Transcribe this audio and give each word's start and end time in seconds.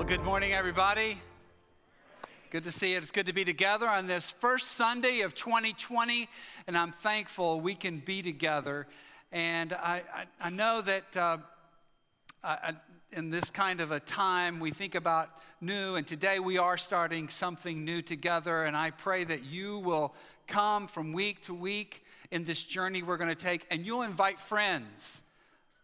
Well, 0.00 0.08
good 0.08 0.24
morning, 0.24 0.54
everybody. 0.54 1.18
Good 2.48 2.64
to 2.64 2.70
see 2.70 2.92
you. 2.92 2.96
It's 2.96 3.10
good 3.10 3.26
to 3.26 3.34
be 3.34 3.44
together 3.44 3.86
on 3.86 4.06
this 4.06 4.30
first 4.30 4.68
Sunday 4.68 5.20
of 5.20 5.34
2020, 5.34 6.26
and 6.66 6.78
I'm 6.78 6.90
thankful 6.90 7.60
we 7.60 7.74
can 7.74 7.98
be 7.98 8.22
together. 8.22 8.86
And 9.30 9.74
I, 9.74 10.02
I, 10.14 10.24
I 10.40 10.48
know 10.48 10.80
that 10.80 11.14
uh, 11.18 11.36
I, 12.42 12.76
in 13.12 13.28
this 13.28 13.50
kind 13.50 13.82
of 13.82 13.90
a 13.90 14.00
time, 14.00 14.58
we 14.58 14.70
think 14.70 14.94
about 14.94 15.28
new, 15.60 15.96
and 15.96 16.06
today 16.06 16.38
we 16.38 16.56
are 16.56 16.78
starting 16.78 17.28
something 17.28 17.84
new 17.84 18.00
together. 18.00 18.64
And 18.64 18.74
I 18.74 18.92
pray 18.92 19.24
that 19.24 19.44
you 19.44 19.80
will 19.80 20.14
come 20.46 20.86
from 20.86 21.12
week 21.12 21.42
to 21.42 21.52
week 21.52 22.06
in 22.30 22.44
this 22.46 22.64
journey 22.64 23.02
we're 23.02 23.18
going 23.18 23.28
to 23.28 23.34
take, 23.34 23.66
and 23.70 23.84
you'll 23.84 24.00
invite 24.00 24.40
friends 24.40 25.20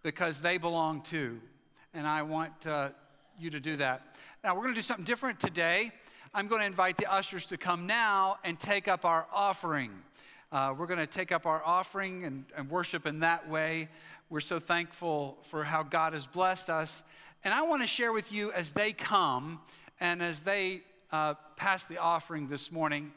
because 0.03 0.41
they 0.41 0.57
belong 0.57 1.03
too. 1.03 1.39
And 1.93 2.07
I 2.07 2.23
want 2.23 2.67
uh, 2.67 2.89
you 3.39 3.51
to 3.51 3.61
do 3.61 3.77
that. 3.77 4.17
Now, 4.43 4.55
we're 4.55 4.63
going 4.63 4.75
to 4.75 4.79
do 4.79 4.85
something 4.85 5.05
different 5.05 5.41
today. 5.41 5.91
I'm 6.35 6.49
going 6.49 6.61
to 6.61 6.67
invite 6.67 6.97
the 6.97 7.13
ushers 7.13 7.47
to 7.47 7.57
come 7.57 7.87
now 7.87 8.39
and 8.45 8.59
take 8.59 8.89
up 8.89 9.05
our 9.05 9.27
offering. 9.33 9.91
Uh, 10.53 10.75
we're 10.77 10.87
going 10.87 10.99
to 10.99 11.07
take 11.07 11.33
up 11.33 11.47
our 11.47 11.63
offering 11.65 12.25
and, 12.25 12.45
and 12.57 12.71
worship 12.71 13.07
in 13.07 13.21
that 13.21 13.49
way. 13.49 13.89
We're 14.31 14.41
so 14.41 14.59
thankful 14.59 15.39
for 15.43 15.65
how 15.65 15.83
God 15.83 16.13
has 16.13 16.27
blessed 16.27 16.71
us. 16.71 17.03
And 17.45 17.53
I 17.55 17.63
want 17.63 17.83
to 17.83 17.87
share 17.87 18.13
with 18.13 18.33
you 18.33 18.53
as 18.53 18.73
they 18.73 18.93
come 18.93 19.61
and 20.01 20.23
as 20.23 20.41
they 20.41 20.83
uh, 21.13 21.35
pass 21.57 21.85
the 21.85 21.99
offering 21.99 22.49
this 22.49 22.71
morning. 22.73 23.13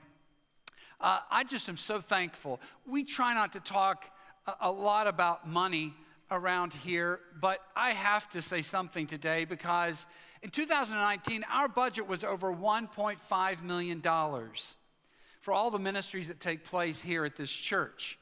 Uh, 1.02 1.20
I 1.32 1.44
just 1.44 1.70
am 1.70 1.78
so 1.78 2.00
thankful. 2.00 2.60
We 2.86 3.04
try 3.04 3.34
not 3.34 3.54
to 3.54 3.60
talk 3.60 4.10
a, 4.48 4.54
a 4.62 4.72
lot 4.72 5.08
about 5.08 5.48
money 5.48 5.94
around 6.32 6.74
here, 6.74 7.20
but 7.40 7.60
I 7.76 7.92
have 7.92 8.30
to 8.30 8.42
say 8.42 8.62
something 8.62 9.08
today 9.08 9.46
because 9.46 10.06
in 10.42 10.50
2019, 10.52 11.44
our 11.52 11.68
budget 11.68 12.08
was 12.08 12.24
over 12.24 12.54
$1.5 12.54 13.64
million 13.64 14.02
for 15.42 15.54
all 15.54 15.72
the 15.72 15.80
ministries 15.80 16.28
that 16.28 16.40
take 16.40 16.64
place 16.64 17.02
here 17.02 17.26
at 17.26 17.36
this 17.36 17.52
church. 17.52 18.18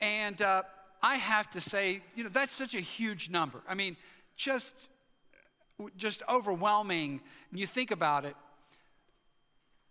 And 0.00 0.40
uh, 0.42 0.62
I 1.02 1.16
have 1.16 1.50
to 1.50 1.60
say, 1.60 2.02
you 2.14 2.24
know, 2.24 2.30
that's 2.30 2.52
such 2.52 2.74
a 2.74 2.80
huge 2.80 3.30
number. 3.30 3.60
I 3.68 3.74
mean, 3.74 3.96
just, 4.36 4.88
just 5.96 6.22
overwhelming. 6.28 7.20
And 7.50 7.60
you 7.60 7.66
think 7.66 7.90
about 7.90 8.24
it. 8.24 8.36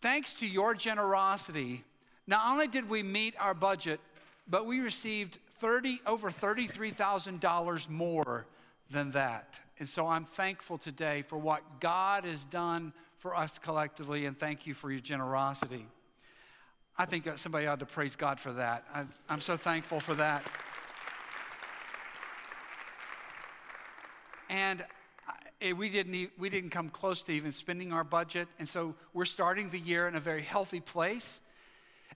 Thanks 0.01 0.33
to 0.35 0.47
your 0.47 0.73
generosity, 0.73 1.83
not 2.27 2.51
only 2.51 2.67
did 2.67 2.89
we 2.89 3.03
meet 3.03 3.35
our 3.39 3.53
budget, 3.53 3.99
but 4.47 4.65
we 4.65 4.79
received 4.79 5.37
30, 5.61 6.01
over 6.07 6.31
$33,000 6.31 7.87
more 7.87 8.47
than 8.89 9.11
that. 9.11 9.59
And 9.77 9.87
so 9.87 10.07
I'm 10.07 10.25
thankful 10.25 10.79
today 10.79 11.21
for 11.21 11.37
what 11.37 11.61
God 11.79 12.25
has 12.25 12.43
done 12.45 12.93
for 13.19 13.35
us 13.35 13.59
collectively, 13.59 14.25
and 14.25 14.35
thank 14.35 14.65
you 14.65 14.73
for 14.73 14.91
your 14.91 15.01
generosity. 15.01 15.85
I 16.97 17.05
think 17.05 17.29
somebody 17.35 17.67
ought 17.67 17.79
to 17.79 17.85
praise 17.85 18.15
God 18.15 18.39
for 18.39 18.51
that. 18.53 18.85
I, 18.91 19.05
I'm 19.29 19.39
so 19.39 19.55
thankful 19.55 19.99
for 19.99 20.15
that. 20.15 20.43
And 24.49 24.83
we 25.77 25.89
didn't, 25.89 26.31
we 26.39 26.49
didn't 26.49 26.71
come 26.71 26.89
close 26.89 27.21
to 27.23 27.33
even 27.33 27.51
spending 27.51 27.93
our 27.93 28.03
budget. 28.03 28.47
And 28.57 28.67
so 28.67 28.95
we're 29.13 29.25
starting 29.25 29.69
the 29.69 29.79
year 29.79 30.07
in 30.07 30.15
a 30.15 30.19
very 30.19 30.41
healthy 30.41 30.79
place. 30.79 31.39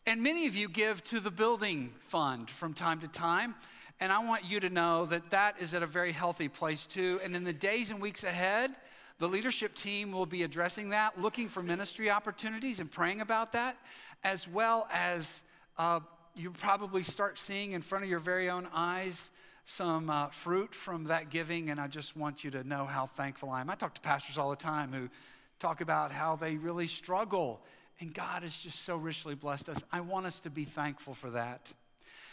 And 0.07 0.21
many 0.21 0.45
of 0.45 0.55
you 0.55 0.69
give 0.69 1.03
to 1.05 1.19
the 1.19 1.31
building 1.31 1.91
fund 2.01 2.47
from 2.47 2.75
time 2.75 2.99
to 2.99 3.07
time. 3.07 3.55
And 3.99 4.11
I 4.11 4.23
want 4.23 4.45
you 4.45 4.59
to 4.59 4.69
know 4.69 5.05
that 5.05 5.31
that 5.31 5.55
is 5.59 5.73
at 5.73 5.81
a 5.81 5.87
very 5.87 6.11
healthy 6.11 6.47
place 6.47 6.85
too. 6.85 7.19
And 7.23 7.35
in 7.35 7.43
the 7.43 7.53
days 7.53 7.89
and 7.89 7.99
weeks 7.99 8.23
ahead, 8.23 8.75
the 9.17 9.27
leadership 9.27 9.73
team 9.73 10.11
will 10.11 10.27
be 10.27 10.43
addressing 10.43 10.89
that, 10.89 11.19
looking 11.19 11.49
for 11.49 11.63
ministry 11.63 12.11
opportunities 12.11 12.79
and 12.79 12.91
praying 12.91 13.19
about 13.21 13.53
that, 13.53 13.77
as 14.23 14.47
well 14.47 14.87
as 14.91 15.41
uh, 15.79 16.01
you 16.35 16.51
probably 16.51 17.01
start 17.01 17.39
seeing 17.39 17.71
in 17.71 17.81
front 17.81 18.03
of 18.03 18.09
your 18.09 18.19
very 18.19 18.47
own 18.47 18.67
eyes 18.73 19.31
some 19.63 20.11
uh, 20.11 20.27
fruit 20.27 20.75
from 20.75 21.05
that 21.05 21.31
giving. 21.31 21.71
And 21.71 21.79
I 21.79 21.87
just 21.87 22.15
want 22.15 22.43
you 22.43 22.51
to 22.51 22.63
know 22.63 22.85
how 22.85 23.07
thankful 23.07 23.49
I 23.49 23.61
am. 23.61 23.71
I 23.71 23.75
talk 23.75 23.95
to 23.95 24.01
pastors 24.01 24.37
all 24.37 24.51
the 24.51 24.55
time 24.55 24.93
who 24.93 25.09
talk 25.57 25.81
about 25.81 26.11
how 26.11 26.35
they 26.35 26.57
really 26.57 26.85
struggle 26.85 27.61
and 27.99 28.13
God 28.13 28.43
has 28.43 28.57
just 28.57 28.83
so 28.83 28.97
richly 28.97 29.35
blessed 29.35 29.69
us. 29.69 29.83
I 29.91 30.01
want 30.01 30.25
us 30.25 30.39
to 30.41 30.49
be 30.49 30.65
thankful 30.65 31.13
for 31.13 31.29
that. 31.31 31.73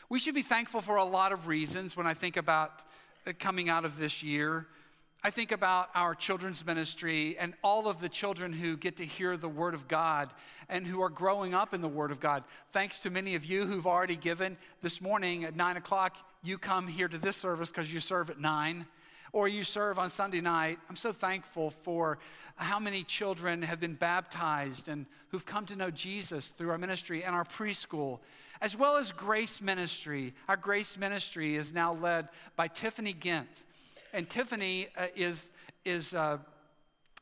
We 0.09 0.19
should 0.19 0.35
be 0.35 0.43
thankful 0.43 0.81
for 0.81 0.97
a 0.97 1.05
lot 1.05 1.33
of 1.33 1.47
reasons 1.47 1.97
when 1.97 2.07
I 2.07 2.15
think 2.15 2.37
about 2.37 2.83
uh, 3.27 3.33
coming 3.39 3.69
out 3.69 3.85
of 3.85 3.99
this 3.99 4.23
year. 4.23 4.67
I 5.25 5.31
think 5.31 5.53
about 5.53 5.89
our 5.95 6.17
children's 6.17 6.67
ministry 6.67 7.39
and 7.39 7.55
all 7.63 7.87
of 7.87 8.01
the 8.01 8.09
children 8.09 8.53
who 8.53 8.77
get 8.77 8.97
to 8.97 9.07
hear 9.07 9.37
the 9.37 9.49
Word 9.49 9.73
of 9.73 9.87
God 9.87 10.31
and 10.69 10.85
who 10.85 11.01
are 11.01 11.09
growing 11.09 11.55
up 11.55 11.73
in 11.73 11.81
the 11.81 11.89
Word 11.89 12.11
of 12.11 12.19
God. 12.19 12.43
Thanks 12.73 12.99
to 13.01 13.11
many 13.11 13.37
of 13.37 13.45
you 13.45 13.65
who've 13.65 13.87
already 13.87 14.17
given. 14.17 14.57
This 14.81 15.01
morning 15.01 15.45
at 15.45 15.55
9 15.55 15.77
o'clock, 15.77 16.17
you 16.43 16.59
come 16.59 16.89
here 16.89 17.07
to 17.07 17.19
this 17.19 17.37
service 17.37 17.71
because 17.71 17.95
you 17.95 18.01
serve 18.01 18.31
at 18.31 18.41
9 18.41 18.85
or 19.33 19.49
you 19.49 19.65
serve 19.65 19.99
on 19.99 20.11
Sunday 20.11 20.41
night. 20.41 20.79
I'm 20.89 20.97
so 20.97 21.13
thankful 21.13 21.71
for 21.71 22.19
how 22.57 22.79
many 22.79 23.03
children 23.03 23.63
have 23.63 23.81
been 23.81 23.95
baptized 23.95 24.89
and 24.89 25.07
who've 25.29 25.47
come 25.47 25.67
to 25.67 25.77
know 25.77 25.91
Jesus 25.91 26.49
through 26.49 26.71
our 26.71 26.79
ministry 26.79 27.25
and 27.25 27.35
our 27.35 27.45
preschool, 27.45 28.19
as 28.61 28.77
well 28.77 28.97
as 28.97 29.11
Grace 29.11 29.61
Ministry. 29.61 30.35
Our 30.49 30.57
Grace 30.57 30.99
Ministry 30.99 31.57
is 31.57 31.73
now 31.73 31.95
led 31.95 32.29
by 32.57 32.69
Tiffany 32.69 33.15
Gint. 33.15 33.49
And 34.13 34.29
Tiffany 34.29 34.89
uh, 34.97 35.07
is, 35.17 35.49
is 35.87 36.13
uh, 36.13 36.37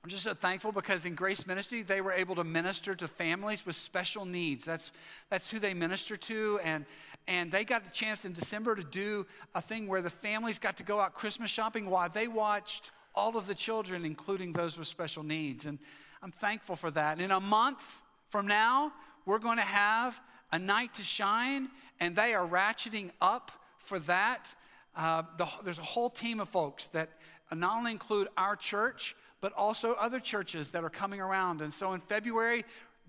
I'm 0.02 0.10
just 0.10 0.24
so 0.24 0.34
thankful 0.34 0.72
because 0.72 1.06
in 1.06 1.14
Grace 1.14 1.46
Ministry, 1.46 1.82
they 1.82 2.00
were 2.00 2.12
able 2.12 2.34
to 2.36 2.44
minister 2.44 2.94
to 2.96 3.06
families 3.06 3.64
with 3.64 3.76
special 3.76 4.24
needs. 4.24 4.64
That's, 4.64 4.90
that's 5.28 5.50
who 5.50 5.58
they 5.58 5.74
minister 5.74 6.16
to. 6.16 6.58
And, 6.64 6.86
and 7.26 7.52
they 7.52 7.64
got 7.64 7.86
a 7.86 7.90
chance 7.90 8.24
in 8.24 8.32
December 8.32 8.74
to 8.74 8.84
do 8.84 9.26
a 9.54 9.62
thing 9.62 9.86
where 9.86 10.02
the 10.02 10.10
families 10.10 10.58
got 10.58 10.76
to 10.78 10.82
go 10.82 11.00
out 11.00 11.14
Christmas 11.14 11.50
shopping 11.50 11.88
while 11.88 12.08
they 12.08 12.28
watched 12.28 12.90
all 13.14 13.36
of 13.36 13.46
the 13.46 13.54
children, 13.54 14.04
including 14.04 14.52
those 14.52 14.78
with 14.78 14.88
special 14.88 15.22
needs. 15.22 15.66
And 15.66 15.78
I'm 16.22 16.32
thankful 16.32 16.76
for 16.76 16.90
that. 16.92 17.14
And 17.14 17.22
in 17.22 17.30
a 17.30 17.40
month 17.40 17.84
from 18.28 18.46
now, 18.46 18.92
we're 19.26 19.38
going 19.38 19.58
to 19.58 19.62
have 19.62 20.20
a 20.52 20.58
night 20.58 20.94
to 20.94 21.02
shine, 21.02 21.68
and 21.98 22.16
they 22.16 22.34
are 22.34 22.46
ratcheting 22.46 23.10
up 23.20 23.52
for 23.78 23.98
that. 24.00 24.54
Uh, 24.96 25.22
the, 25.38 25.46
there's 25.64 25.78
a 25.78 25.82
whole 25.82 26.10
team 26.10 26.40
of 26.40 26.48
folks 26.48 26.88
that 26.88 27.10
not 27.52 27.76
only 27.76 27.92
include 27.92 28.28
our 28.36 28.56
church, 28.56 29.16
but 29.40 29.52
also 29.54 29.94
other 29.94 30.20
churches 30.20 30.70
that 30.72 30.84
are 30.84 30.90
coming 30.90 31.20
around. 31.20 31.62
And 31.62 31.72
so 31.72 31.92
in 31.92 32.00
February, 32.00 32.64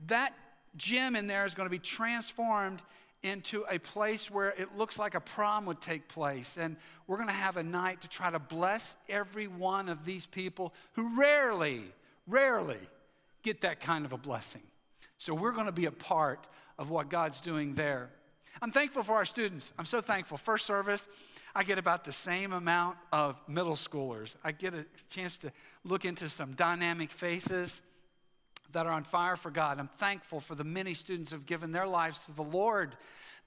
that 0.08 0.34
gym 0.78 1.16
in 1.16 1.28
there 1.28 1.46
is 1.46 1.54
going 1.54 1.66
to 1.66 1.72
be 1.72 1.80
transformed 1.80 2.82
into 3.24 3.66
a 3.70 3.78
place 3.78 4.32
where 4.32 4.50
it 4.50 4.76
looks 4.78 4.98
like 4.98 5.14
a 5.14 5.20
prom 5.20 5.66
would 5.66 5.80
take 5.80 6.08
place. 6.08 6.58
And 6.58 6.76
we're 7.08 7.18
going 7.18 7.30
to 7.30 7.34
have 7.34 7.58
a 7.58 7.64
night 7.64 8.02
to 8.02 8.10
try 8.10 8.32
to 8.32 8.40
bless 8.40 8.96
every 9.08 9.48
one 9.48 9.90
of 9.90 10.06
these 10.06 10.26
people 10.26 10.74
who 10.94 11.20
rarely, 11.20 11.82
rarely 12.28 12.80
get 13.44 13.62
that 13.62 13.80
kind 13.80 14.06
of 14.06 14.14
a 14.14 14.18
blessing. 14.18 14.64
So 15.18 15.34
we're 15.34 15.52
going 15.52 15.68
to 15.68 15.72
be 15.72 15.86
a 15.86 15.92
part 15.92 16.48
of 16.80 16.90
what 16.90 17.10
God's 17.10 17.42
doing 17.42 17.76
there. 17.76 18.10
I'm 18.62 18.72
thankful 18.72 19.04
for 19.04 19.14
our 19.14 19.26
students. 19.26 19.72
I'm 19.78 19.86
so 19.86 20.02
thankful. 20.02 20.38
First 20.38 20.66
service, 20.66 21.08
I 21.56 21.64
get 21.64 21.78
about 21.78 22.04
the 22.04 22.12
same 22.12 22.54
amount 22.54 22.98
of 23.12 23.40
middle 23.48 23.76
schoolers. 23.76 24.36
I 24.44 24.52
get 24.52 24.74
a 24.74 24.86
chance 25.10 25.38
to 25.38 25.52
look 25.84 26.06
into 26.06 26.30
some 26.30 26.54
dynamic 26.54 27.12
faces 27.12 27.82
that 28.74 28.86
are 28.86 28.92
on 28.92 29.04
fire 29.04 29.36
for 29.36 29.52
God. 29.52 29.80
I'm 29.80 29.90
thankful 29.98 30.40
for 30.40 30.56
the 30.56 30.64
many 30.64 30.94
students 30.94 31.32
who 31.32 31.38
have 31.38 31.46
given 31.46 31.72
their 31.72 31.88
lives 31.88 32.26
to 32.26 32.32
the 32.32 32.44
Lord 32.44 32.96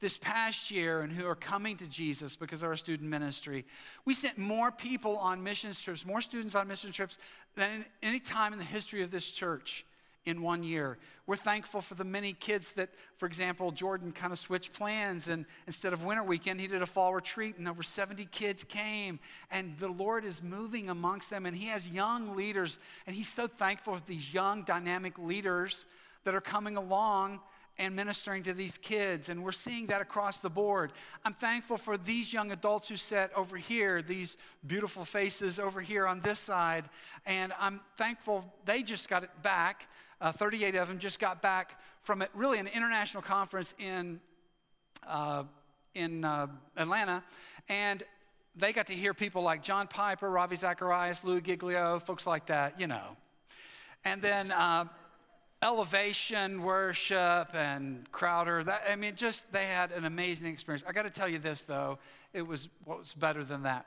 this 0.00 0.18
past 0.18 0.70
year 0.70 1.00
and 1.00 1.12
who 1.12 1.26
are 1.26 1.34
coming 1.34 1.76
to 1.78 1.86
Jesus 1.86 2.36
because 2.36 2.62
of 2.62 2.68
our 2.68 2.76
student 2.76 3.08
ministry. 3.08 3.64
We 4.04 4.14
sent 4.14 4.38
more 4.38 4.70
people 4.70 5.16
on 5.16 5.42
mission 5.42 5.72
trips, 5.72 6.04
more 6.04 6.20
students 6.20 6.54
on 6.54 6.68
mission 6.68 6.92
trips 6.92 7.18
than 7.56 7.84
any 8.02 8.20
time 8.20 8.52
in 8.52 8.58
the 8.58 8.64
history 8.64 9.02
of 9.02 9.10
this 9.10 9.30
church 9.30 9.84
in 10.26 10.42
one 10.42 10.62
year. 10.62 10.98
We're 11.26 11.36
thankful 11.36 11.80
for 11.80 11.94
the 11.94 12.04
many 12.04 12.32
kids 12.32 12.72
that, 12.72 12.90
for 13.16 13.26
example, 13.26 13.70
Jordan 13.70 14.12
kind 14.12 14.32
of 14.32 14.38
switched 14.38 14.72
plans 14.72 15.28
and 15.28 15.46
instead 15.66 15.92
of 15.92 16.04
winter 16.04 16.22
weekend, 16.22 16.60
he 16.60 16.66
did 16.66 16.82
a 16.82 16.86
fall 16.86 17.14
retreat 17.14 17.56
and 17.58 17.68
over 17.68 17.82
70 17.82 18.26
kids 18.26 18.64
came. 18.64 19.18
And 19.50 19.76
the 19.78 19.88
Lord 19.88 20.24
is 20.24 20.42
moving 20.42 20.90
amongst 20.90 21.30
them 21.30 21.46
and 21.46 21.56
he 21.56 21.66
has 21.66 21.88
young 21.88 22.36
leaders. 22.36 22.78
And 23.06 23.14
he's 23.14 23.32
so 23.32 23.46
thankful 23.46 23.96
for 23.96 24.06
these 24.06 24.32
young, 24.32 24.62
dynamic 24.62 25.18
leaders 25.18 25.86
that 26.24 26.34
are 26.34 26.40
coming 26.40 26.76
along 26.76 27.40
and 27.78 27.96
ministering 27.96 28.42
to 28.44 28.54
these 28.54 28.78
kids. 28.78 29.28
And 29.28 29.42
we're 29.42 29.52
seeing 29.52 29.86
that 29.86 30.00
across 30.00 30.38
the 30.38 30.50
board. 30.50 30.92
I'm 31.24 31.34
thankful 31.34 31.76
for 31.76 31.96
these 31.96 32.32
young 32.32 32.52
adults 32.52 32.88
who 32.88 32.96
sat 32.96 33.32
over 33.36 33.56
here, 33.56 34.00
these 34.00 34.36
beautiful 34.66 35.04
faces 35.04 35.58
over 35.58 35.80
here 35.80 36.06
on 36.06 36.20
this 36.20 36.38
side. 36.38 36.84
And 37.26 37.52
I'm 37.58 37.80
thankful 37.96 38.52
they 38.64 38.82
just 38.82 39.08
got 39.08 39.24
it 39.24 39.30
back. 39.42 39.88
Uh, 40.24 40.32
38 40.32 40.74
of 40.76 40.88
them 40.88 40.98
just 40.98 41.18
got 41.18 41.42
back 41.42 41.78
from 42.00 42.22
a, 42.22 42.28
really 42.32 42.58
an 42.58 42.66
international 42.66 43.22
conference 43.22 43.74
in, 43.78 44.18
uh, 45.06 45.42
in 45.94 46.24
uh, 46.24 46.46
Atlanta. 46.78 47.22
And 47.68 48.02
they 48.56 48.72
got 48.72 48.86
to 48.86 48.94
hear 48.94 49.12
people 49.12 49.42
like 49.42 49.62
John 49.62 49.86
Piper, 49.86 50.30
Ravi 50.30 50.56
Zacharias, 50.56 51.24
Lou 51.24 51.42
Giglio, 51.42 51.98
folks 51.98 52.26
like 52.26 52.46
that, 52.46 52.80
you 52.80 52.86
know. 52.86 53.18
And 54.02 54.22
then 54.22 54.50
uh, 54.50 54.86
Elevation 55.62 56.62
Worship 56.62 57.54
and 57.54 58.10
Crowder. 58.10 58.64
That, 58.64 58.84
I 58.90 58.96
mean, 58.96 59.16
just 59.16 59.52
they 59.52 59.66
had 59.66 59.92
an 59.92 60.06
amazing 60.06 60.50
experience. 60.50 60.84
I 60.88 60.92
got 60.92 61.02
to 61.02 61.10
tell 61.10 61.28
you 61.28 61.38
this, 61.38 61.64
though, 61.64 61.98
it 62.32 62.46
was 62.46 62.70
what 62.86 62.98
was 62.98 63.12
better 63.12 63.44
than 63.44 63.64
that. 63.64 63.84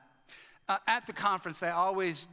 Uh, 0.69 0.77
at 0.85 1.07
the 1.07 1.13
conference, 1.13 1.59
they 1.59 1.69
always 1.69 2.27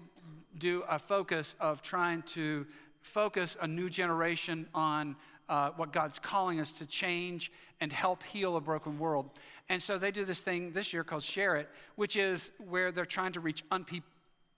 do 0.58 0.84
a 0.90 0.98
focus 0.98 1.56
of 1.58 1.80
trying 1.80 2.20
to 2.22 2.66
focus 3.04 3.56
a 3.60 3.66
new 3.66 3.88
generation 3.88 4.66
on 4.74 5.14
uh, 5.48 5.70
what 5.76 5.92
God's 5.92 6.18
calling 6.18 6.58
us 6.58 6.72
to 6.72 6.86
change 6.86 7.52
and 7.80 7.92
help 7.92 8.22
heal 8.22 8.56
a 8.56 8.60
broken 8.60 8.98
world. 8.98 9.30
And 9.68 9.80
so 9.80 9.98
they 9.98 10.10
do 10.10 10.24
this 10.24 10.40
thing 10.40 10.72
this 10.72 10.92
year 10.92 11.04
called 11.04 11.22
Share 11.22 11.56
It, 11.56 11.68
which 11.96 12.16
is 12.16 12.50
where 12.58 12.90
they're 12.90 13.04
trying 13.04 13.32
to 13.32 13.40
reach 13.40 13.62
unpe- 13.68 14.02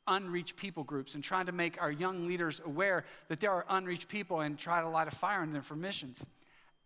unreached 0.06 0.56
people 0.56 0.84
groups 0.84 1.16
and 1.16 1.24
trying 1.24 1.46
to 1.46 1.52
make 1.52 1.82
our 1.82 1.90
young 1.90 2.28
leaders 2.28 2.60
aware 2.64 3.04
that 3.28 3.40
there 3.40 3.50
are 3.50 3.66
unreached 3.68 4.08
people 4.08 4.40
and 4.40 4.56
try 4.56 4.80
to 4.80 4.88
light 4.88 5.08
a 5.08 5.10
fire 5.10 5.42
in 5.42 5.52
them 5.52 5.62
for 5.62 5.74
missions. 5.74 6.24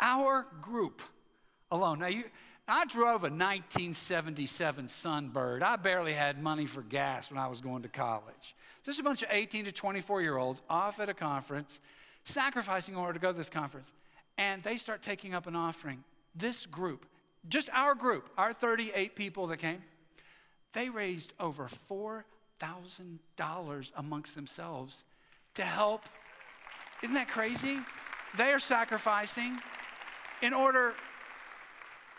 Our 0.00 0.46
group 0.62 1.02
alone. 1.70 1.98
Now, 1.98 2.06
you, 2.06 2.24
I 2.70 2.84
drove 2.84 3.24
a 3.24 3.30
1977 3.30 4.86
Sunbird. 4.86 5.62
I 5.62 5.74
barely 5.74 6.12
had 6.12 6.40
money 6.40 6.66
for 6.66 6.82
gas 6.82 7.28
when 7.28 7.40
I 7.40 7.48
was 7.48 7.60
going 7.60 7.82
to 7.82 7.88
college. 7.88 8.54
Just 8.84 9.00
a 9.00 9.02
bunch 9.02 9.24
of 9.24 9.28
18 9.32 9.64
to 9.64 9.72
24 9.72 10.22
year 10.22 10.36
olds 10.36 10.62
off 10.70 11.00
at 11.00 11.08
a 11.08 11.14
conference, 11.14 11.80
sacrificing 12.22 12.94
in 12.94 13.00
order 13.00 13.14
to 13.14 13.18
go 13.18 13.32
to 13.32 13.36
this 13.36 13.50
conference. 13.50 13.92
And 14.38 14.62
they 14.62 14.76
start 14.76 15.02
taking 15.02 15.34
up 15.34 15.48
an 15.48 15.56
offering. 15.56 16.04
This 16.36 16.64
group, 16.64 17.06
just 17.48 17.68
our 17.70 17.96
group, 17.96 18.30
our 18.38 18.52
38 18.52 19.16
people 19.16 19.48
that 19.48 19.56
came, 19.56 19.82
they 20.72 20.90
raised 20.90 21.34
over 21.40 21.68
$4,000 21.90 23.92
amongst 23.96 24.36
themselves 24.36 25.02
to 25.54 25.64
help. 25.64 26.04
Isn't 27.02 27.14
that 27.14 27.28
crazy? 27.28 27.80
They 28.36 28.52
are 28.52 28.60
sacrificing 28.60 29.58
in 30.40 30.54
order 30.54 30.94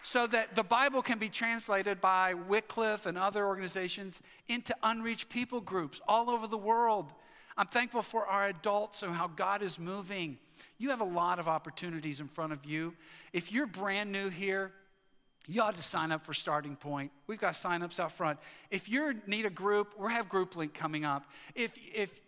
so 0.04 0.28
that 0.28 0.56
the 0.56 0.64
Bible 0.64 1.02
can 1.02 1.20
be 1.20 1.30
translated 1.30 2.02
by 2.02 2.34
Wycliffe 2.34 3.06
and 3.06 3.18
other 3.18 3.46
organizations 3.46 4.22
into 4.48 4.76
unreached 4.84 5.30
people 5.30 5.62
groups 5.62 6.02
all 6.08 6.30
over 6.30 6.48
the 6.48 6.58
world. 6.58 7.14
I'm 7.58 7.68
thankful 7.68 8.02
for 8.02 8.26
our 8.26 8.48
adults 8.48 9.04
and 9.04 9.14
how 9.14 9.28
God 9.28 9.62
is 9.62 9.78
moving. 9.78 10.38
You 10.78 10.90
have 10.90 11.02
a 11.02 11.06
lot 11.06 11.38
of 11.38 11.48
opportunities 11.48 12.20
in 12.20 12.28
front 12.28 12.54
of 12.54 12.66
you. 12.66 12.94
If 13.34 13.52
you're 13.52 13.68
brand 13.68 14.12
new 14.12 14.30
here, 14.30 14.72
you 15.48 15.62
ought 15.62 15.76
to 15.76 15.84
sign 15.84 16.12
up 16.12 16.26
for 16.26 16.34
Starting 16.34 16.76
Point. 16.76 17.12
We've 17.28 17.40
got 17.40 17.56
sign-ups 17.56 18.00
out 18.00 18.12
front. 18.12 18.40
If 18.70 18.88
you 18.88 19.16
need 19.28 19.46
a 19.46 19.50
group, 19.50 19.94
we 19.98 20.12
have 20.12 20.30
Group 20.30 20.56
Link 20.56 20.74
coming 20.74 21.04
up. 21.04 21.26
If, 21.56 21.78
if 21.94 22.22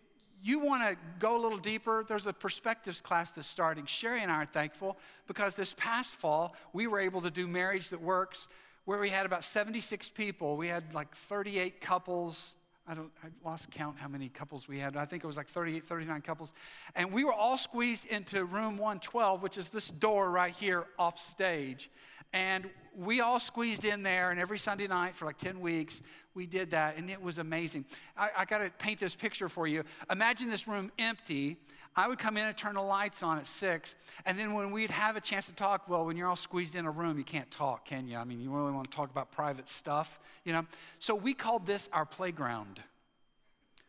you 0.44 0.58
want 0.58 0.82
to 0.82 0.96
go 1.18 1.38
a 1.38 1.40
little 1.40 1.56
deeper, 1.56 2.04
there's 2.06 2.26
a 2.26 2.32
perspectives 2.32 3.00
class 3.00 3.30
that's 3.30 3.48
starting. 3.48 3.86
Sherry 3.86 4.22
and 4.22 4.30
I 4.30 4.42
are 4.42 4.44
thankful 4.44 4.98
because 5.26 5.56
this 5.56 5.74
past 5.78 6.10
fall, 6.16 6.54
we 6.74 6.86
were 6.86 7.00
able 7.00 7.22
to 7.22 7.30
do 7.30 7.48
Marriage 7.48 7.88
That 7.88 8.02
Works, 8.02 8.46
where 8.84 8.98
we 8.98 9.08
had 9.08 9.24
about 9.24 9.42
76 9.42 10.10
people. 10.10 10.58
We 10.58 10.68
had 10.68 10.92
like 10.92 11.14
38 11.14 11.80
couples. 11.80 12.56
I 12.86 12.92
don't, 12.92 13.10
I 13.24 13.28
lost 13.42 13.70
count 13.70 13.96
how 13.98 14.08
many 14.08 14.28
couples 14.28 14.68
we 14.68 14.78
had. 14.78 14.98
I 14.98 15.06
think 15.06 15.24
it 15.24 15.26
was 15.26 15.38
like 15.38 15.48
38, 15.48 15.86
39 15.86 16.20
couples. 16.20 16.52
And 16.94 17.10
we 17.10 17.24
were 17.24 17.32
all 17.32 17.56
squeezed 17.56 18.06
into 18.08 18.44
room 18.44 18.76
112, 18.76 19.42
which 19.42 19.56
is 19.56 19.70
this 19.70 19.88
door 19.88 20.30
right 20.30 20.54
here 20.54 20.84
off 20.98 21.18
stage. 21.18 21.88
And 22.34 22.68
we 22.94 23.20
all 23.22 23.40
squeezed 23.40 23.84
in 23.84 24.02
there, 24.02 24.30
and 24.30 24.38
every 24.38 24.58
Sunday 24.58 24.88
night 24.88 25.16
for 25.16 25.24
like 25.24 25.38
10 25.38 25.60
weeks, 25.60 26.02
we 26.34 26.46
did 26.46 26.72
that, 26.72 26.96
and 26.96 27.08
it 27.08 27.22
was 27.22 27.38
amazing. 27.38 27.84
I, 28.16 28.30
I 28.38 28.44
got 28.44 28.58
to 28.58 28.70
paint 28.78 29.00
this 29.00 29.14
picture 29.14 29.48
for 29.48 29.66
you. 29.66 29.84
Imagine 30.10 30.48
this 30.48 30.66
room 30.66 30.90
empty. 30.98 31.56
I 31.96 32.08
would 32.08 32.18
come 32.18 32.36
in 32.36 32.44
and 32.44 32.56
turn 32.56 32.74
the 32.74 32.82
lights 32.82 33.22
on 33.22 33.38
at 33.38 33.46
six, 33.46 33.94
and 34.26 34.36
then 34.36 34.52
when 34.52 34.72
we'd 34.72 34.90
have 34.90 35.16
a 35.16 35.20
chance 35.20 35.46
to 35.46 35.52
talk, 35.52 35.88
well, 35.88 36.04
when 36.04 36.16
you're 36.16 36.28
all 36.28 36.34
squeezed 36.34 36.74
in 36.74 36.86
a 36.86 36.90
room, 36.90 37.18
you 37.18 37.24
can't 37.24 37.50
talk, 37.52 37.84
can 37.84 38.08
you? 38.08 38.16
I 38.16 38.24
mean, 38.24 38.40
you 38.40 38.50
really 38.50 38.72
want 38.72 38.90
to 38.90 38.96
talk 38.96 39.10
about 39.10 39.30
private 39.30 39.68
stuff, 39.68 40.18
you 40.44 40.52
know? 40.52 40.66
So 40.98 41.14
we 41.14 41.34
called 41.34 41.66
this 41.66 41.88
our 41.92 42.04
playground. 42.04 42.80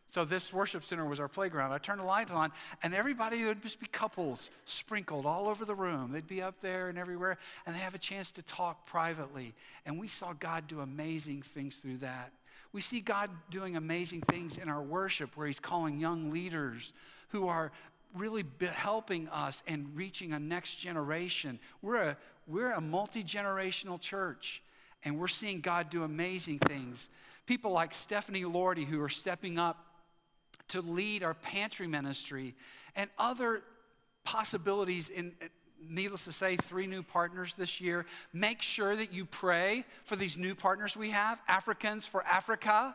So 0.08 0.24
this 0.24 0.52
worship 0.52 0.84
center 0.84 1.04
was 1.04 1.18
our 1.18 1.28
playground. 1.28 1.72
I 1.72 1.78
turned 1.78 2.00
the 2.00 2.04
lights 2.04 2.30
on, 2.30 2.52
and 2.82 2.94
everybody 2.94 3.44
would 3.44 3.60
just 3.60 3.80
be 3.80 3.86
couples 3.86 4.50
sprinkled 4.64 5.26
all 5.26 5.48
over 5.48 5.64
the 5.64 5.74
room. 5.74 6.12
They'd 6.12 6.26
be 6.26 6.42
up 6.42 6.60
there 6.60 6.88
and 6.88 6.96
everywhere, 6.96 7.38
and 7.66 7.74
they 7.74 7.80
have 7.80 7.94
a 7.94 7.98
chance 7.98 8.30
to 8.32 8.42
talk 8.42 8.86
privately. 8.86 9.52
And 9.84 9.98
we 9.98 10.06
saw 10.06 10.32
God 10.32 10.68
do 10.68 10.80
amazing 10.80 11.42
things 11.42 11.76
through 11.76 11.98
that. 11.98 12.32
We 12.72 12.80
see 12.80 13.00
God 13.00 13.30
doing 13.50 13.76
amazing 13.76 14.22
things 14.22 14.58
in 14.58 14.68
our 14.68 14.82
worship, 14.82 15.36
where 15.36 15.46
He's 15.46 15.60
calling 15.60 15.98
young 15.98 16.30
leaders 16.30 16.92
who 17.28 17.48
are 17.48 17.72
really 18.14 18.44
helping 18.60 19.28
us 19.28 19.62
and 19.66 19.88
reaching 19.94 20.32
a 20.32 20.38
next 20.38 20.76
generation. 20.76 21.58
We're 21.82 22.02
a, 22.02 22.16
we're 22.46 22.72
a 22.72 22.80
multi 22.80 23.24
generational 23.24 24.00
church, 24.00 24.62
and 25.04 25.18
we're 25.18 25.28
seeing 25.28 25.60
God 25.60 25.90
do 25.90 26.04
amazing 26.04 26.60
things. 26.60 27.08
People 27.46 27.72
like 27.72 27.92
Stephanie 27.92 28.44
Lordy, 28.44 28.84
who 28.84 29.02
are 29.02 29.08
stepping 29.08 29.58
up 29.58 29.84
to 30.68 30.80
lead 30.80 31.22
our 31.22 31.34
pantry 31.34 31.86
ministry 31.86 32.54
and 32.94 33.10
other 33.18 33.62
possibilities 34.24 35.08
in 35.08 35.32
needless 35.88 36.24
to 36.24 36.32
say 36.32 36.56
three 36.56 36.86
new 36.86 37.02
partners 37.02 37.54
this 37.54 37.80
year. 37.80 38.06
Make 38.32 38.62
sure 38.62 38.96
that 38.96 39.12
you 39.12 39.24
pray 39.24 39.84
for 40.04 40.16
these 40.16 40.36
new 40.36 40.54
partners 40.54 40.96
we 40.96 41.10
have 41.10 41.38
africans 41.48 42.06
for 42.06 42.24
africa. 42.24 42.94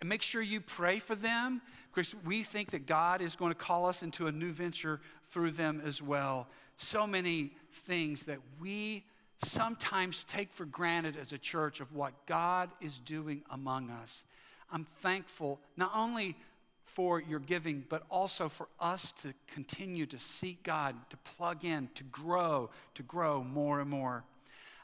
And 0.00 0.08
make 0.08 0.22
sure 0.22 0.42
you 0.42 0.60
pray 0.60 0.98
for 0.98 1.14
them 1.14 1.60
because 1.92 2.16
we 2.24 2.42
think 2.42 2.70
that 2.70 2.86
god 2.86 3.20
is 3.20 3.36
going 3.36 3.52
to 3.52 3.58
call 3.58 3.86
us 3.86 4.02
into 4.02 4.26
a 4.26 4.32
new 4.32 4.52
venture 4.52 5.00
through 5.26 5.52
them 5.52 5.82
as 5.84 6.02
well. 6.02 6.48
So 6.76 7.06
many 7.06 7.52
things 7.72 8.24
that 8.24 8.38
we 8.60 9.04
sometimes 9.38 10.24
take 10.24 10.52
for 10.52 10.64
granted 10.64 11.16
as 11.16 11.32
a 11.32 11.38
church 11.38 11.80
of 11.80 11.94
what 11.94 12.26
god 12.26 12.70
is 12.80 12.98
doing 12.98 13.42
among 13.50 13.90
us. 13.90 14.24
I'm 14.72 14.84
thankful 14.84 15.60
not 15.76 15.92
only 15.94 16.36
for 16.84 17.20
your 17.20 17.40
giving, 17.40 17.84
but 17.88 18.04
also 18.10 18.48
for 18.48 18.68
us 18.78 19.12
to 19.12 19.34
continue 19.46 20.06
to 20.06 20.18
seek 20.18 20.62
God, 20.62 20.94
to 21.10 21.16
plug 21.18 21.64
in, 21.64 21.88
to 21.94 22.04
grow, 22.04 22.70
to 22.94 23.02
grow 23.02 23.42
more 23.42 23.80
and 23.80 23.90
more. 23.90 24.24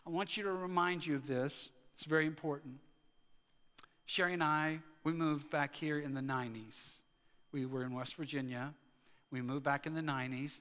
I 0.07 0.11
want 0.11 0.37
you 0.37 0.43
to 0.45 0.53
remind 0.53 1.07
you 1.07 1.15
of 1.15 1.27
this. 1.27 1.71
It's 1.95 2.05
very 2.05 2.27
important. 2.27 2.75
Sherry 4.07 4.33
and 4.33 4.43
I, 4.43 4.81
we 5.05 5.13
moved 5.13 5.51
back 5.51 5.77
here 5.77 5.99
in 5.99 6.15
the 6.15 6.21
90s. 6.21 6.95
We 7.53 7.67
were 7.67 7.85
in 7.85 7.95
West 7.95 8.17
Virginia. 8.17 8.75
We 9.31 9.43
moved 9.43 9.65
back 9.65 9.87
in 9.87 9.95
the 9.95 10.01
90s, 10.01 10.61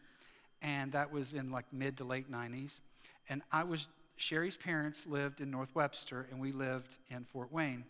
and 0.61 0.91
that 0.91 1.11
was 1.11 1.33
in 1.33 1.51
like 1.51 1.65
mid 1.71 1.97
to 1.97 2.03
late 2.03 2.31
90s. 2.31 2.79
And 3.27 3.41
I 3.51 3.63
was, 3.63 3.87
Sherry's 4.17 4.57
parents 4.57 5.07
lived 5.07 5.41
in 5.41 5.49
North 5.49 5.73
Webster, 5.75 6.27
and 6.29 6.39
we 6.39 6.51
lived 6.51 6.97
in 7.09 7.23
Fort 7.23 7.51
Wayne. 7.51 7.85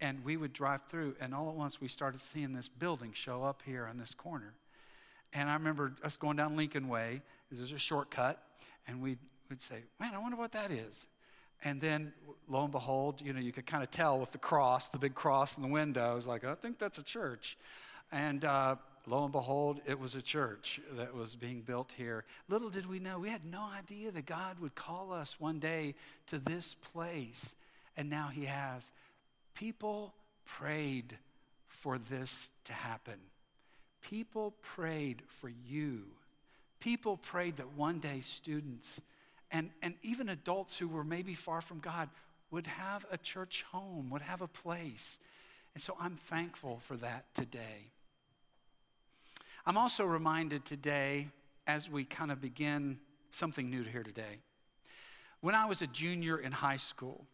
And 0.00 0.24
we 0.24 0.36
would 0.36 0.52
drive 0.52 0.80
through, 0.88 1.16
and 1.20 1.34
all 1.34 1.48
at 1.50 1.54
once 1.54 1.80
we 1.80 1.88
started 1.88 2.20
seeing 2.20 2.52
this 2.52 2.68
building 2.68 3.12
show 3.12 3.44
up 3.44 3.62
here 3.66 3.86
on 3.86 3.98
this 3.98 4.14
corner. 4.14 4.54
And 5.32 5.48
I 5.48 5.54
remember 5.54 5.92
us 6.02 6.16
going 6.16 6.36
down 6.36 6.56
Lincoln 6.56 6.88
Way, 6.88 7.22
there's 7.50 7.72
a 7.72 7.78
shortcut, 7.78 8.42
and 8.86 9.02
we'd, 9.02 9.18
we'd 9.48 9.60
say, 9.60 9.82
Man, 9.98 10.14
I 10.14 10.18
wonder 10.18 10.36
what 10.36 10.52
that 10.52 10.70
is. 10.70 11.06
And 11.62 11.80
then, 11.80 12.12
lo 12.48 12.62
and 12.62 12.72
behold, 12.72 13.20
you 13.20 13.32
know, 13.32 13.40
you 13.40 13.52
could 13.52 13.66
kind 13.66 13.82
of 13.82 13.90
tell 13.90 14.18
with 14.18 14.32
the 14.32 14.38
cross, 14.38 14.88
the 14.88 14.98
big 14.98 15.14
cross 15.14 15.56
in 15.56 15.62
the 15.62 15.68
window. 15.68 16.10
I 16.10 16.14
was 16.14 16.26
like, 16.26 16.44
I 16.44 16.54
think 16.54 16.78
that's 16.78 16.98
a 16.98 17.02
church. 17.02 17.58
And 18.10 18.44
uh, 18.44 18.76
lo 19.06 19.24
and 19.24 19.32
behold, 19.32 19.80
it 19.86 19.98
was 19.98 20.14
a 20.14 20.22
church 20.22 20.80
that 20.92 21.14
was 21.14 21.36
being 21.36 21.60
built 21.60 21.92
here. 21.96 22.24
Little 22.48 22.70
did 22.70 22.86
we 22.86 22.98
know, 22.98 23.18
we 23.18 23.28
had 23.28 23.44
no 23.44 23.68
idea 23.76 24.10
that 24.10 24.24
God 24.24 24.58
would 24.60 24.74
call 24.74 25.12
us 25.12 25.38
one 25.38 25.58
day 25.58 25.94
to 26.28 26.38
this 26.38 26.74
place. 26.92 27.54
And 27.96 28.08
now 28.08 28.28
He 28.28 28.46
has. 28.46 28.90
People 29.54 30.14
prayed 30.46 31.18
for 31.68 31.98
this 31.98 32.50
to 32.64 32.72
happen. 32.72 33.18
People 34.02 34.54
prayed 34.62 35.22
for 35.28 35.50
you. 35.68 36.02
People 36.80 37.16
prayed 37.16 37.58
that 37.58 37.76
one 37.76 37.98
day 37.98 38.20
students 38.20 39.00
and, 39.50 39.70
and 39.82 39.94
even 40.02 40.28
adults 40.28 40.78
who 40.78 40.88
were 40.88 41.04
maybe 41.04 41.34
far 41.34 41.60
from 41.60 41.80
God 41.80 42.08
would 42.50 42.66
have 42.66 43.04
a 43.10 43.18
church 43.18 43.64
home, 43.70 44.10
would 44.10 44.22
have 44.22 44.40
a 44.40 44.48
place. 44.48 45.18
And 45.74 45.82
so 45.82 45.96
I'm 46.00 46.16
thankful 46.16 46.80
for 46.80 46.96
that 46.96 47.32
today. 47.34 47.90
I'm 49.66 49.76
also 49.76 50.04
reminded 50.04 50.64
today, 50.64 51.28
as 51.66 51.90
we 51.90 52.04
kind 52.04 52.32
of 52.32 52.40
begin 52.40 52.98
something 53.30 53.68
new 53.70 53.82
here 53.82 54.02
today. 54.02 54.38
When 55.40 55.54
I 55.54 55.66
was 55.66 55.82
a 55.82 55.86
junior 55.86 56.38
in 56.38 56.52
high 56.52 56.76
school, 56.76 57.26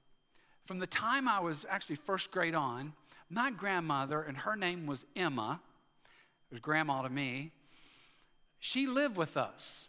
from 0.66 0.78
the 0.80 0.86
time 0.86 1.28
I 1.28 1.40
was 1.40 1.64
actually 1.68 1.96
first 1.96 2.30
grade 2.30 2.54
on, 2.54 2.92
my 3.30 3.50
grandmother, 3.50 4.22
and 4.22 4.36
her 4.38 4.56
name 4.56 4.86
was 4.86 5.06
Emma, 5.14 5.60
it 6.50 6.54
was 6.54 6.60
grandma 6.60 7.02
to 7.02 7.08
me, 7.08 7.52
she 8.58 8.86
lived 8.86 9.16
with 9.16 9.36
us. 9.36 9.88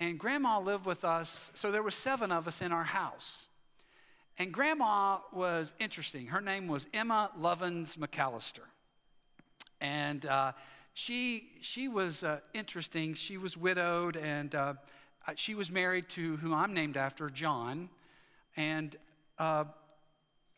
And 0.00 0.18
grandma 0.18 0.58
lived 0.58 0.86
with 0.86 1.04
us, 1.04 1.50
so 1.54 1.70
there 1.70 1.82
were 1.82 1.90
seven 1.90 2.32
of 2.32 2.48
us 2.48 2.62
in 2.62 2.72
our 2.72 2.84
house. 2.84 3.46
And 4.38 4.52
grandma 4.52 5.18
was 5.32 5.72
interesting. 5.78 6.26
Her 6.26 6.40
name 6.40 6.66
was 6.66 6.88
Emma 6.92 7.30
Lovins 7.38 7.96
McAllister. 7.96 8.66
And 9.80 10.26
uh, 10.26 10.52
she, 10.94 11.50
she 11.60 11.86
was 11.86 12.24
uh, 12.24 12.40
interesting. 12.52 13.14
She 13.14 13.36
was 13.36 13.56
widowed 13.56 14.16
and 14.16 14.52
uh, 14.54 14.74
she 15.36 15.54
was 15.54 15.70
married 15.70 16.08
to 16.10 16.36
who 16.38 16.52
I'm 16.52 16.74
named 16.74 16.96
after, 16.96 17.30
John. 17.30 17.88
And 18.56 18.96
uh, 19.38 19.64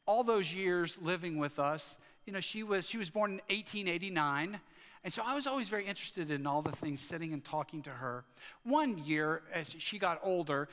all 0.06 0.24
those 0.24 0.54
years 0.54 0.98
living 1.02 1.38
with 1.38 1.58
us, 1.58 1.98
you 2.24 2.32
know, 2.32 2.40
she 2.40 2.62
was, 2.62 2.88
she 2.88 2.98
was 2.98 3.10
born 3.10 3.32
in 3.32 3.36
1889. 3.48 4.60
And 5.04 5.12
so 5.12 5.22
I 5.24 5.34
was 5.34 5.46
always 5.46 5.68
very 5.68 5.86
interested 5.86 6.30
in 6.30 6.46
all 6.46 6.62
the 6.62 6.72
things, 6.72 7.00
sitting 7.00 7.32
and 7.32 7.44
talking 7.44 7.82
to 7.82 7.90
her. 7.90 8.24
One 8.64 8.98
year, 8.98 9.42
as 9.52 9.74
she 9.78 9.98
got 9.98 10.20
older, 10.22 10.68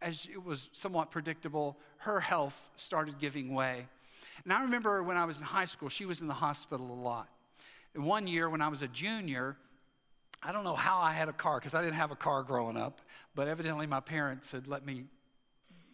as 0.00 0.28
it 0.30 0.44
was 0.44 0.68
somewhat 0.72 1.10
predictable, 1.10 1.76
her 1.98 2.20
health 2.20 2.70
started 2.76 3.18
giving 3.18 3.54
way. 3.54 3.86
And 4.44 4.52
I 4.52 4.62
remember 4.62 5.02
when 5.02 5.16
I 5.16 5.24
was 5.24 5.40
in 5.40 5.46
high 5.46 5.64
school, 5.64 5.88
she 5.88 6.04
was 6.04 6.20
in 6.20 6.26
the 6.26 6.34
hospital 6.34 6.90
a 6.92 7.00
lot. 7.00 7.28
And 7.94 8.04
one 8.04 8.26
year 8.26 8.48
when 8.48 8.60
I 8.60 8.68
was 8.68 8.82
a 8.82 8.88
junior, 8.88 9.56
I 10.42 10.52
don't 10.52 10.64
know 10.64 10.74
how 10.74 10.98
I 10.98 11.12
had 11.12 11.28
a 11.28 11.32
car 11.32 11.58
because 11.58 11.74
I 11.74 11.80
didn't 11.80 11.94
have 11.94 12.10
a 12.10 12.16
car 12.16 12.42
growing 12.42 12.76
up, 12.76 13.00
but 13.34 13.48
evidently 13.48 13.86
my 13.86 14.00
parents 14.00 14.52
had 14.52 14.66
let 14.66 14.84
me 14.84 15.04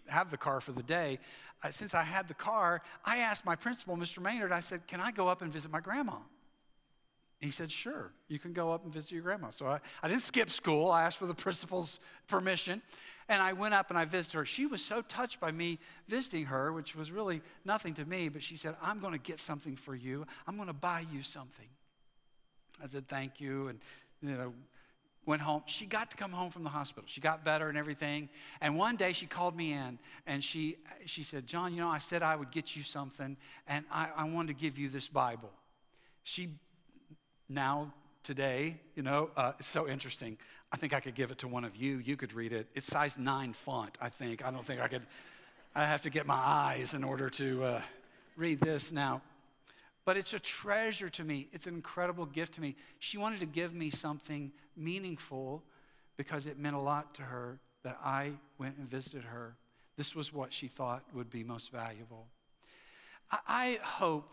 have 0.08 0.30
the 0.30 0.36
car 0.36 0.60
for 0.60 0.72
the 0.72 0.82
day. 0.82 1.18
Uh, 1.62 1.70
since 1.70 1.94
I 1.94 2.02
had 2.02 2.28
the 2.28 2.34
car, 2.34 2.82
I 3.04 3.18
asked 3.18 3.44
my 3.44 3.54
principal, 3.54 3.96
Mr. 3.96 4.22
Maynard, 4.22 4.52
I 4.52 4.60
said, 4.60 4.86
Can 4.86 5.00
I 5.00 5.10
go 5.10 5.28
up 5.28 5.42
and 5.42 5.52
visit 5.52 5.70
my 5.70 5.80
grandma? 5.80 6.16
He 7.40 7.50
said, 7.50 7.72
Sure, 7.72 8.12
you 8.28 8.38
can 8.38 8.52
go 8.52 8.72
up 8.72 8.84
and 8.84 8.92
visit 8.92 9.12
your 9.12 9.22
grandma. 9.22 9.50
So 9.50 9.66
I, 9.66 9.80
I 10.02 10.08
didn't 10.08 10.22
skip 10.22 10.50
school. 10.50 10.90
I 10.90 11.04
asked 11.04 11.18
for 11.18 11.26
the 11.26 11.34
principal's 11.34 12.00
permission. 12.28 12.82
And 13.28 13.40
I 13.40 13.52
went 13.52 13.74
up 13.74 13.90
and 13.90 13.98
I 13.98 14.04
visited 14.04 14.38
her. 14.38 14.44
She 14.44 14.66
was 14.66 14.84
so 14.84 15.02
touched 15.02 15.38
by 15.38 15.52
me 15.52 15.78
visiting 16.08 16.46
her, 16.46 16.72
which 16.72 16.96
was 16.96 17.12
really 17.12 17.42
nothing 17.64 17.94
to 17.94 18.04
me, 18.04 18.28
but 18.28 18.42
she 18.42 18.56
said, 18.56 18.74
I'm 18.82 18.98
going 18.98 19.12
to 19.12 19.20
get 19.20 19.38
something 19.38 19.76
for 19.76 19.94
you. 19.94 20.26
I'm 20.48 20.56
going 20.56 20.66
to 20.66 20.72
buy 20.74 21.04
you 21.12 21.22
something. 21.22 21.68
I 22.82 22.88
said, 22.88 23.08
Thank 23.08 23.40
you. 23.40 23.68
And, 23.68 23.78
you 24.22 24.36
know, 24.36 24.52
went 25.26 25.42
home. 25.42 25.62
She 25.66 25.86
got 25.86 26.10
to 26.10 26.16
come 26.16 26.32
home 26.32 26.50
from 26.50 26.64
the 26.64 26.70
hospital. 26.70 27.04
She 27.06 27.20
got 27.20 27.44
better 27.44 27.68
and 27.68 27.76
everything. 27.76 28.28
And 28.60 28.76
one 28.76 28.96
day 28.96 29.12
she 29.12 29.26
called 29.26 29.56
me 29.56 29.72
in 29.72 29.98
and 30.26 30.42
she, 30.42 30.76
she 31.04 31.22
said, 31.22 31.46
John, 31.46 31.74
you 31.74 31.80
know, 31.80 31.88
I 31.88 31.98
said 31.98 32.22
I 32.22 32.36
would 32.36 32.50
get 32.50 32.74
you 32.74 32.82
something 32.82 33.36
and 33.66 33.84
I, 33.90 34.08
I 34.16 34.24
wanted 34.28 34.48
to 34.48 34.54
give 34.54 34.78
you 34.78 34.88
this 34.88 35.08
Bible. 35.08 35.50
She 36.24 36.48
now, 37.48 37.92
today, 38.22 38.76
you 38.94 39.02
know, 39.02 39.30
uh, 39.36 39.52
it's 39.58 39.68
so 39.68 39.88
interesting. 39.88 40.38
I 40.72 40.76
think 40.76 40.92
I 40.92 41.00
could 41.00 41.14
give 41.14 41.30
it 41.30 41.38
to 41.38 41.48
one 41.48 41.64
of 41.64 41.76
you. 41.76 41.98
You 41.98 42.16
could 42.16 42.32
read 42.32 42.52
it. 42.52 42.68
It's 42.74 42.86
size 42.86 43.18
nine 43.18 43.52
font, 43.52 43.98
I 44.00 44.08
think. 44.08 44.44
I 44.44 44.50
don't 44.50 44.64
think 44.64 44.80
I 44.80 44.88
could, 44.88 45.02
I 45.74 45.84
have 45.84 46.02
to 46.02 46.10
get 46.10 46.26
my 46.26 46.34
eyes 46.34 46.94
in 46.94 47.04
order 47.04 47.28
to 47.30 47.64
uh, 47.64 47.82
read 48.36 48.60
this 48.60 48.92
now. 48.92 49.22
But 50.04 50.16
it's 50.16 50.32
a 50.32 50.38
treasure 50.38 51.08
to 51.10 51.24
me. 51.24 51.48
It's 51.52 51.66
an 51.66 51.74
incredible 51.74 52.26
gift 52.26 52.54
to 52.54 52.60
me. 52.60 52.76
She 52.98 53.18
wanted 53.18 53.40
to 53.40 53.46
give 53.46 53.74
me 53.74 53.90
something 53.90 54.52
meaningful 54.76 55.62
because 56.16 56.46
it 56.46 56.58
meant 56.58 56.76
a 56.76 56.80
lot 56.80 57.14
to 57.14 57.22
her 57.22 57.60
that 57.82 57.98
I 58.02 58.32
went 58.58 58.76
and 58.78 58.88
visited 58.88 59.24
her. 59.24 59.56
This 59.96 60.14
was 60.14 60.32
what 60.32 60.52
she 60.52 60.68
thought 60.68 61.04
would 61.14 61.30
be 61.30 61.44
most 61.44 61.70
valuable. 61.70 62.26
I 63.30 63.78
hope 63.82 64.32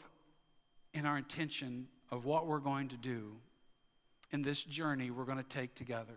in 0.94 1.06
our 1.06 1.18
intention 1.18 1.88
of 2.12 2.26
what 2.26 2.48
we're 2.48 2.60
going 2.60 2.88
to 2.90 2.98
do 2.98 3.34
in 4.32 4.42
this 4.42 4.64
journey 4.64 5.12
we're 5.12 5.26
going 5.26 5.38
to 5.38 5.44
take 5.44 5.76
together 5.76 6.16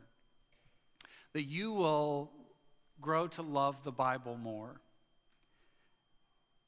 that 1.33 1.43
you 1.43 1.73
will 1.73 2.31
grow 3.01 3.27
to 3.29 3.43
love 3.43 3.83
the 3.85 3.93
Bible 3.93 4.37
more. 4.37 4.81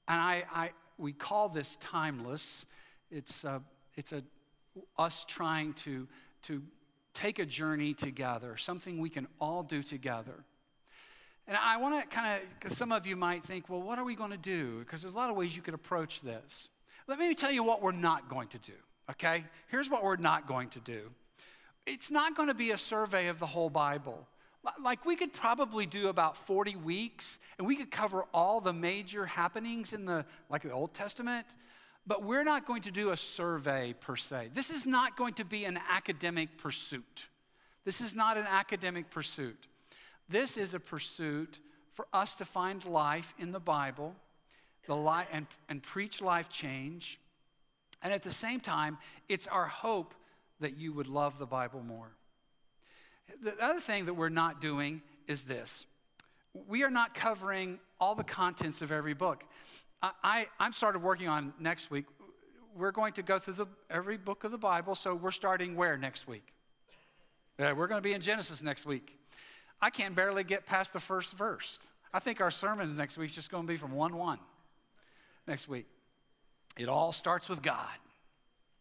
And 0.09 0.21
I, 0.21 0.45
I, 0.53 0.71
we 1.03 1.13
call 1.13 1.49
this 1.49 1.77
timeless. 1.77 2.65
It's, 3.11 3.45
a, 3.45 3.61
it's 3.97 4.13
a, 4.13 4.23
us 4.97 5.25
trying 5.27 5.75
to, 5.75 6.07
to 6.43 6.63
take 7.13 7.41
a 7.41 7.45
journey 7.45 7.93
together, 7.93 8.57
something 8.57 9.01
we 9.01 9.11
can 9.11 9.27
all 9.41 9.65
do 9.65 9.83
together. 9.83 10.45
And 11.49 11.59
I 11.61 11.77
want 11.77 12.01
to 12.01 12.07
kind 12.07 12.41
of, 12.41 12.49
because 12.59 12.77
some 12.77 12.93
of 12.93 13.07
you 13.07 13.17
might 13.17 13.43
think, 13.43 13.69
well, 13.69 13.83
what 13.83 13.99
are 13.99 14.05
we 14.05 14.15
going 14.15 14.31
to 14.31 14.37
do? 14.37 14.79
Because 14.79 15.03
there's 15.03 15.15
a 15.15 15.17
lot 15.17 15.29
of 15.29 15.37
ways 15.37 15.57
you 15.57 15.63
could 15.63 15.75
approach 15.75 16.21
this. 16.21 16.69
Let 17.09 17.19
me 17.19 17.35
tell 17.35 17.51
you 17.51 17.65
what 17.65 17.83
we're 17.83 17.91
not 17.91 18.29
going 18.29 18.47
to 18.49 18.59
do, 18.59 18.73
okay? 19.11 19.45
Here's 19.67 19.91
what 19.91 20.05
we're 20.05 20.17
not 20.17 20.47
going 20.47 20.69
to 20.71 20.81
do 20.81 21.11
it's 21.85 22.13
not 22.13 22.37
going 22.37 22.47
to 22.47 22.55
be 22.55 22.71
a 22.71 22.79
survey 22.79 23.27
of 23.27 23.41
the 23.41 23.47
whole 23.47 23.69
Bible. 23.69 24.29
Like, 24.81 25.05
we 25.05 25.17
could 25.17 25.33
probably 25.33 25.87
do 25.87 26.09
about 26.09 26.37
40 26.37 26.77
weeks 26.77 27.39
and 27.59 27.67
we 27.67 27.75
could 27.75 27.91
cover 27.91 28.25
all 28.33 28.61
the 28.61 28.73
major 28.73 29.27
happenings 29.27 29.93
in 29.93 30.05
the, 30.05 30.25
like 30.49 30.63
the 30.63 30.71
Old 30.71 30.95
Testament, 30.95 31.47
but 32.07 32.23
we're 32.23 32.45
not 32.45 32.67
going 32.67 32.83
to 32.83 32.93
do 32.93 33.11
a 33.11 33.17
survey 33.17 33.95
per 34.01 34.15
se. 34.15 34.51
This 34.55 34.71
is 34.71 34.87
not 34.87 35.17
going 35.17 35.35
to 35.35 35.45
be 35.45 35.65
an 35.65 35.79
academic 35.91 36.59
pursuit. 36.59 37.29
This 37.85 38.01
is 38.01 38.15
not 38.15 38.37
an 38.37 38.47
academic 38.49 39.11
pursuit. 39.11 39.67
This 40.29 40.57
is 40.57 40.75
a 40.75 40.81
pursuit 40.81 41.59
for 41.95 42.07
us 42.13 42.35
to 42.37 42.45
find 42.45 42.85
life 42.85 43.35
in 43.39 43.51
the 43.51 43.61
Bible 43.61 44.15
the 44.87 44.97
li- 44.97 45.27
and, 45.33 45.47
and 45.69 45.83
preach 45.83 46.21
life 46.21 46.49
change. 46.49 47.19
And 48.03 48.13
at 48.13 48.23
the 48.23 48.33
same 48.33 48.61
time, 48.61 48.99
it's 49.29 49.47
our 49.47 49.67
hope 49.67 50.15
that 50.61 50.77
you 50.77 50.93
would 50.93 51.07
love 51.07 51.39
the 51.39 51.47
Bible 51.47 51.83
more. 51.83 52.11
The 53.43 53.55
other 53.63 53.81
thing 53.81 54.07
that 54.07 54.15
we're 54.15 54.29
not 54.29 54.61
doing 54.61 55.03
is 55.27 55.45
this 55.45 55.87
we 56.69 56.83
are 56.83 56.91
not 56.91 57.15
covering 57.15 57.79
all 57.99 58.15
the 58.15 58.25
contents 58.25 58.83
of 58.83 58.93
every 58.93 59.15
book. 59.15 59.45
I, 60.03 60.11
I, 60.23 60.47
I'm 60.61 60.73
started 60.73 61.03
working 61.03 61.29
on 61.29 61.53
next 61.59 61.91
week. 61.91 62.05
We're 62.75 62.91
going 62.91 63.13
to 63.15 63.23
go 63.23 63.39
through 63.39 63.55
the, 63.55 63.67
every 63.91 64.17
book 64.17 64.45
of 64.45 64.51
the 64.51 64.59
Bible, 64.59 64.95
so 64.95 65.15
we're 65.15 65.31
starting 65.31 65.77
where 65.77 65.97
next 65.97 66.27
week? 66.27 66.47
Yeah, 67.59 67.73
we're 67.73 67.87
going 67.87 67.99
to 67.99 68.07
be 68.07 68.13
in 68.13 68.21
Genesis 68.21 68.63
next 68.63 68.87
week. 68.87 69.19
I 69.81 69.91
can't 69.91 70.15
barely 70.15 70.45
get 70.45 70.67
past 70.67 70.93
the 70.93 71.01
first 71.01 71.37
verse. 71.37 71.87
I 72.15 72.19
think 72.19 72.41
our 72.41 72.51
sermon 72.51 72.97
next 72.97 73.19
week 73.19 73.31
is 73.31 73.35
just 73.35 73.51
going 73.51 73.65
to 73.65 73.69
be 73.69 73.77
from 73.77 73.93
1 73.93 74.17
1 74.17 74.39
next 75.47 75.69
week. 75.69 75.87
It 76.79 76.89
all 76.89 77.13
starts 77.13 77.49
with 77.49 77.63
God. 77.63 77.89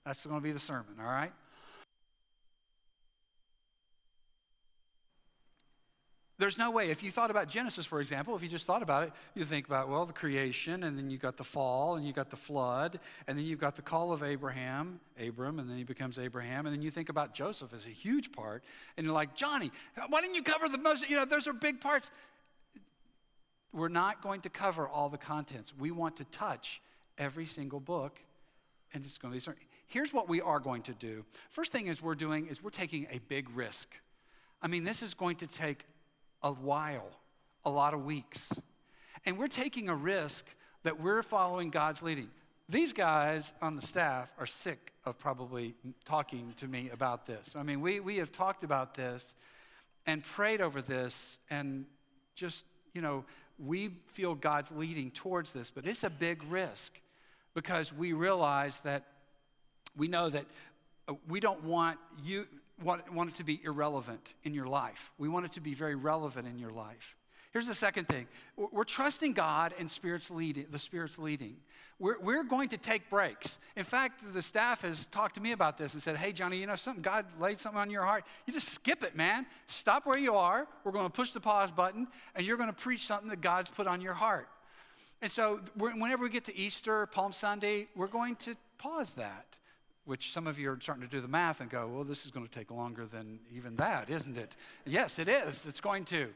That's 0.06 0.26
going 0.26 0.40
to 0.40 0.44
be 0.44 0.52
the 0.52 0.60
sermon, 0.60 0.96
all 1.00 1.06
right? 1.06 1.34
There's 6.42 6.58
no 6.58 6.72
way. 6.72 6.90
If 6.90 7.04
you 7.04 7.12
thought 7.12 7.30
about 7.30 7.50
Genesis, 7.50 7.86
for 7.86 8.02
example, 8.02 8.36
if 8.36 8.42
you 8.42 8.50
just 8.50 8.66
thought 8.66 8.82
about 8.82 9.04
it, 9.04 9.14
you 9.36 9.46
think 9.46 9.68
about, 9.68 9.90
well, 9.90 10.08
the 10.08 10.12
creation, 10.12 10.84
and 10.84 10.98
then 10.98 11.12
you 11.12 11.20
got 11.20 11.38
the 11.38 11.44
fall, 11.44 11.98
and 11.98 12.04
you 12.04 12.14
got 12.14 12.32
the 12.32 12.36
flood, 12.36 13.00
and 13.28 13.38
then 13.38 13.46
you've 13.46 13.60
got 13.60 13.76
the 13.76 13.84
call 13.84 14.12
of 14.12 14.24
Abraham, 14.24 15.00
Abram, 15.24 15.60
and 15.60 15.70
then 15.70 15.78
he 15.78 15.84
becomes 15.84 16.18
Abraham, 16.18 16.66
and 16.66 16.74
then 16.74 16.82
you 16.82 16.90
think 16.90 17.10
about 17.10 17.36
Joseph 17.36 17.76
as 17.76 17.86
a 17.86 17.92
huge 17.92 18.32
part, 18.32 18.64
and 18.98 19.06
you're 19.06 19.14
like, 19.14 19.36
Johnny, 19.36 19.70
why 20.10 20.22
didn't 20.22 20.34
you 20.34 20.42
cover 20.42 20.68
the 20.68 20.80
most, 20.80 21.08
you 21.08 21.16
know, 21.16 21.26
those 21.26 21.48
are 21.48 21.54
big 21.54 21.80
parts. 21.80 22.10
We're 23.72 23.90
not 23.90 24.24
going 24.24 24.42
to 24.42 24.50
cover 24.50 24.88
all 24.88 25.10
the 25.10 25.20
contents. 25.20 25.76
We 25.78 25.92
want 25.92 26.18
to 26.18 26.26
touch 26.26 26.82
every 27.20 27.46
single 27.46 27.80
book, 27.80 28.20
and 28.96 29.06
it's 29.06 29.20
going 29.20 29.32
to 29.32 29.36
be 29.36 29.42
certain. 29.42 29.62
Here's 29.86 30.12
what 30.12 30.28
we 30.28 30.42
are 30.42 30.60
going 30.60 30.82
to 30.84 30.94
do. 30.94 31.24
First 31.52 31.72
thing 31.72 31.86
is 31.86 32.02
we're 32.02 32.16
doing 32.16 32.48
is 32.48 32.64
we're 32.64 32.72
taking 32.72 33.06
a 33.12 33.20
big 33.28 33.48
risk. 33.56 33.90
I 34.60 34.66
mean, 34.66 34.84
this 34.84 35.04
is 35.04 35.14
going 35.14 35.36
to 35.36 35.46
take 35.48 35.86
a 36.44 36.52
while, 36.52 37.10
a 37.66 37.70
lot 37.70 37.94
of 37.94 38.06
weeks. 38.06 38.52
And 39.26 39.38
we're 39.38 39.48
taking 39.48 39.90
a 39.90 39.96
risk 39.96 40.46
that 40.84 41.00
we're 41.00 41.24
following 41.24 41.70
God's 41.70 42.02
leading. 42.02 42.30
These 42.70 42.94
guys 42.94 43.54
on 43.62 43.76
the 43.76 43.82
staff 43.82 44.32
are 44.40 44.46
sick 44.46 44.94
of 45.06 45.20
probably 45.20 45.76
talking 46.06 46.54
to 46.58 46.68
me 46.68 46.90
about 46.92 47.26
this. 47.26 47.56
I 47.56 47.64
mean, 47.64 47.82
we, 47.82 48.00
we 48.00 48.18
have 48.18 48.32
talked 48.32 48.64
about 48.64 48.96
this 48.96 49.36
and 50.08 50.24
prayed 50.24 50.62
over 50.62 50.82
this, 50.82 51.38
and 51.50 51.86
just, 52.34 52.64
you 52.94 53.02
know, 53.02 53.24
we 53.60 53.92
feel 54.08 54.34
God's 54.34 54.72
leading 54.72 55.12
towards 55.12 55.52
this, 55.52 55.70
but 55.70 55.86
it's 55.86 56.04
a 56.04 56.10
big 56.10 56.44
risk 56.50 57.00
because 57.54 57.94
we 57.94 58.14
realize 58.14 58.80
that 58.80 59.04
we 59.96 60.08
know 60.08 60.30
that 60.30 60.46
uh, 61.08 61.14
we 61.28 61.40
don't 61.40 61.64
want 61.64 62.00
you, 62.24 62.48
want, 62.84 63.12
want 63.14 63.30
it 63.30 63.36
to 63.36 63.44
be 63.44 63.62
irrelevant 63.64 64.36
in 64.44 64.54
your 64.54 64.68
life. 64.68 65.12
We 65.18 65.28
want 65.30 65.46
it 65.46 65.54
to 65.54 65.62
be 65.62 65.74
very 65.74 65.96
relevant 65.96 66.48
in 66.48 66.58
your 66.58 66.72
life. 66.72 67.16
Here's 67.52 67.68
the 67.68 67.76
second 67.76 68.08
thing 68.08 68.28
we're 68.56 68.86
trusting 68.86 69.34
God 69.34 69.74
and 69.78 69.90
Spirit's 69.90 70.32
leading, 70.32 70.68
the 70.72 70.80
Spirit's 70.80 71.20
leading. 71.20 71.58
We're, 72.00 72.20
we're 72.20 72.44
going 72.44 72.70
to 72.70 72.78
take 72.78 73.12
breaks. 73.12 73.60
In 73.76 73.84
fact, 73.84 74.24
the 74.34 74.42
staff 74.42 74.82
has 74.82 75.06
talked 75.08 75.36
to 75.36 75.42
me 75.42 75.52
about 75.52 75.78
this 75.78 75.94
and 75.94 76.02
said, 76.02 76.18
Hey, 76.18 76.32
Johnny, 76.32 76.58
you 76.58 76.66
know 76.66 76.74
something? 76.74 77.04
God 77.04 77.28
laid 77.40 77.60
something 77.60 77.80
on 77.80 77.92
your 77.92 78.04
heart. 78.04 78.24
You 78.48 78.54
just 78.54 78.70
skip 78.70 79.04
it, 79.04 79.16
man. 79.16 79.46
Stop 79.68 80.08
where 80.08 80.18
you 80.18 80.34
are. 80.34 80.68
We're 80.84 80.94
going 80.94 81.06
to 81.06 81.12
push 81.12 81.30
the 81.30 81.40
pause 81.40 81.72
button, 81.72 82.08
and 82.34 82.44
you're 82.44 82.58
going 82.58 82.70
to 82.70 82.76
preach 82.76 83.06
something 83.06 83.30
that 83.30 83.42
God's 83.42 83.70
put 83.70 83.86
on 83.86 84.02
your 84.02 84.16
heart. 84.16 84.48
And 85.22 85.32
so, 85.32 85.60
whenever 85.76 86.24
we 86.24 86.30
get 86.30 86.46
to 86.46 86.58
Easter, 86.58 87.06
Palm 87.06 87.34
Sunday, 87.34 87.88
we're 87.96 88.08
going 88.08 88.36
to 88.38 88.56
pause 88.80 89.14
that 89.14 89.60
which 90.06 90.32
some 90.32 90.48
of 90.48 90.58
you 90.58 90.72
are 90.72 90.80
starting 90.80 91.04
to 91.04 91.10
do 91.10 91.22
the 91.22 91.28
math 91.28 91.62
and 91.62 91.70
go, 91.70 91.88
well, 91.88 92.04
this 92.04 92.26
is 92.26 92.32
going 92.32 92.46
to 92.46 92.52
take 92.52 92.72
longer 92.72 93.06
than 93.06 93.40
even 93.56 93.76
that, 93.76 94.10
isn't 94.10 94.38
it? 94.38 94.56
Yes, 94.86 95.20
it 95.20 95.30
is. 95.30 95.66
It's 95.66 95.82
going 95.82 96.06
to. 96.06 96.30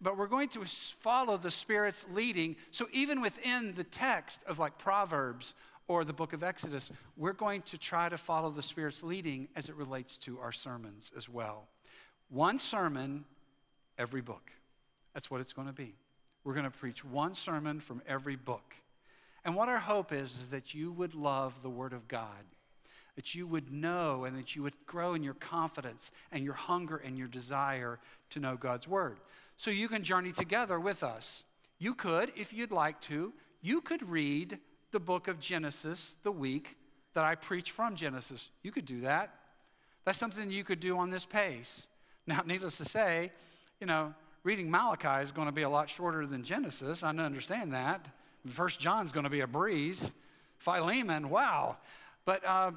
But 0.00 0.16
we're 0.16 0.28
going 0.28 0.48
to 0.50 0.64
follow 0.64 1.36
the 1.36 1.50
Spirit's 1.50 2.06
leading. 2.12 2.56
So 2.70 2.86
even 2.92 3.20
within 3.20 3.74
the 3.74 3.84
text 3.84 4.42
of 4.46 4.58
like 4.58 4.78
Proverbs 4.78 5.54
or 5.88 6.04
the 6.04 6.12
book 6.12 6.32
of 6.32 6.42
Exodus, 6.42 6.90
we're 7.16 7.32
going 7.32 7.62
to 7.62 7.76
try 7.76 8.08
to 8.08 8.16
follow 8.16 8.50
the 8.50 8.62
Spirit's 8.62 9.02
leading 9.02 9.48
as 9.56 9.68
it 9.68 9.74
relates 9.74 10.16
to 10.18 10.38
our 10.38 10.52
sermons 10.52 11.10
as 11.16 11.28
well. 11.28 11.66
One 12.30 12.58
sermon, 12.58 13.24
every 13.98 14.20
book. 14.20 14.52
That's 15.12 15.30
what 15.30 15.40
it's 15.40 15.52
going 15.52 15.66
to 15.66 15.74
be. 15.74 15.94
We're 16.44 16.54
going 16.54 16.64
to 16.64 16.70
preach 16.70 17.04
one 17.04 17.34
sermon 17.34 17.80
from 17.80 18.00
every 18.06 18.36
book. 18.36 18.76
And 19.44 19.54
what 19.54 19.68
our 19.68 19.78
hope 19.78 20.12
is, 20.12 20.32
is 20.34 20.46
that 20.48 20.74
you 20.74 20.92
would 20.92 21.14
love 21.14 21.62
the 21.62 21.70
Word 21.70 21.92
of 21.92 22.08
God, 22.08 22.44
that 23.16 23.34
you 23.34 23.46
would 23.46 23.72
know 23.72 24.24
and 24.24 24.36
that 24.38 24.54
you 24.54 24.62
would 24.62 24.74
grow 24.86 25.14
in 25.14 25.22
your 25.22 25.34
confidence 25.34 26.10
and 26.32 26.44
your 26.44 26.54
hunger 26.54 26.96
and 26.96 27.18
your 27.18 27.28
desire 27.28 27.98
to 28.30 28.40
know 28.40 28.56
God's 28.56 28.88
Word. 28.88 29.18
So 29.56 29.70
you 29.70 29.88
can 29.88 30.02
journey 30.02 30.32
together 30.32 30.80
with 30.80 31.02
us. 31.02 31.44
You 31.78 31.94
could, 31.94 32.32
if 32.36 32.52
you'd 32.52 32.70
like 32.70 33.00
to, 33.02 33.32
you 33.62 33.80
could 33.80 34.08
read 34.08 34.58
the 34.92 35.00
book 35.00 35.28
of 35.28 35.40
Genesis 35.40 36.14
the 36.22 36.32
week 36.32 36.76
that 37.14 37.24
I 37.24 37.34
preach 37.34 37.70
from 37.70 37.96
Genesis. 37.96 38.48
You 38.62 38.72
could 38.72 38.86
do 38.86 39.00
that. 39.00 39.34
That's 40.04 40.18
something 40.18 40.50
you 40.50 40.64
could 40.64 40.80
do 40.80 40.98
on 40.98 41.10
this 41.10 41.26
pace. 41.26 41.86
Now, 42.26 42.42
needless 42.46 42.78
to 42.78 42.84
say, 42.84 43.32
you 43.80 43.86
know, 43.86 44.14
reading 44.44 44.70
Malachi 44.70 45.22
is 45.22 45.32
going 45.32 45.46
to 45.46 45.52
be 45.52 45.62
a 45.62 45.68
lot 45.68 45.90
shorter 45.90 46.26
than 46.26 46.42
Genesis. 46.42 47.02
I 47.02 47.10
understand 47.10 47.72
that. 47.72 48.06
First 48.48 48.80
John's 48.80 49.12
going 49.12 49.24
to 49.24 49.30
be 49.30 49.40
a 49.40 49.46
breeze. 49.46 50.12
Philemon, 50.58 51.28
wow. 51.28 51.76
But 52.24 52.44
uh, 52.44 52.72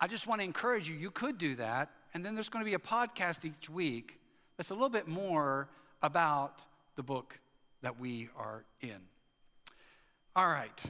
I 0.00 0.06
just 0.06 0.26
want 0.26 0.40
to 0.40 0.44
encourage 0.44 0.88
you, 0.88 0.94
you 0.94 1.10
could 1.10 1.38
do 1.38 1.56
that. 1.56 1.90
And 2.14 2.24
then 2.24 2.34
there's 2.34 2.48
going 2.48 2.64
to 2.64 2.68
be 2.68 2.74
a 2.74 2.78
podcast 2.78 3.44
each 3.44 3.68
week 3.68 4.18
that's 4.56 4.70
a 4.70 4.74
little 4.74 4.88
bit 4.88 5.08
more 5.08 5.68
about 6.02 6.64
the 6.96 7.02
book 7.02 7.38
that 7.82 7.98
we 7.98 8.28
are 8.36 8.64
in. 8.80 8.98
All 10.34 10.48
right. 10.48 10.82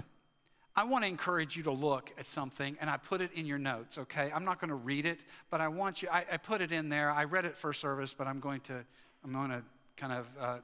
I 0.76 0.84
want 0.84 1.02
to 1.02 1.08
encourage 1.08 1.56
you 1.56 1.64
to 1.64 1.72
look 1.72 2.12
at 2.18 2.26
something, 2.26 2.76
and 2.80 2.88
I 2.88 2.98
put 2.98 3.20
it 3.20 3.32
in 3.32 3.46
your 3.46 3.58
notes, 3.58 3.98
okay? 3.98 4.30
I'm 4.32 4.44
not 4.44 4.60
going 4.60 4.68
to 4.68 4.76
read 4.76 5.06
it, 5.06 5.24
but 5.50 5.60
I 5.60 5.66
want 5.66 6.02
you, 6.02 6.08
I, 6.08 6.24
I 6.30 6.36
put 6.36 6.60
it 6.60 6.70
in 6.70 6.88
there. 6.88 7.10
I 7.10 7.24
read 7.24 7.44
it 7.44 7.56
first 7.56 7.80
service, 7.80 8.14
but 8.14 8.28
I'm 8.28 8.38
going 8.38 8.60
to, 8.60 8.84
I'm 9.24 9.32
going 9.32 9.50
to 9.50 9.62
kind 9.96 10.12
of, 10.12 10.26
uh, 10.40 10.58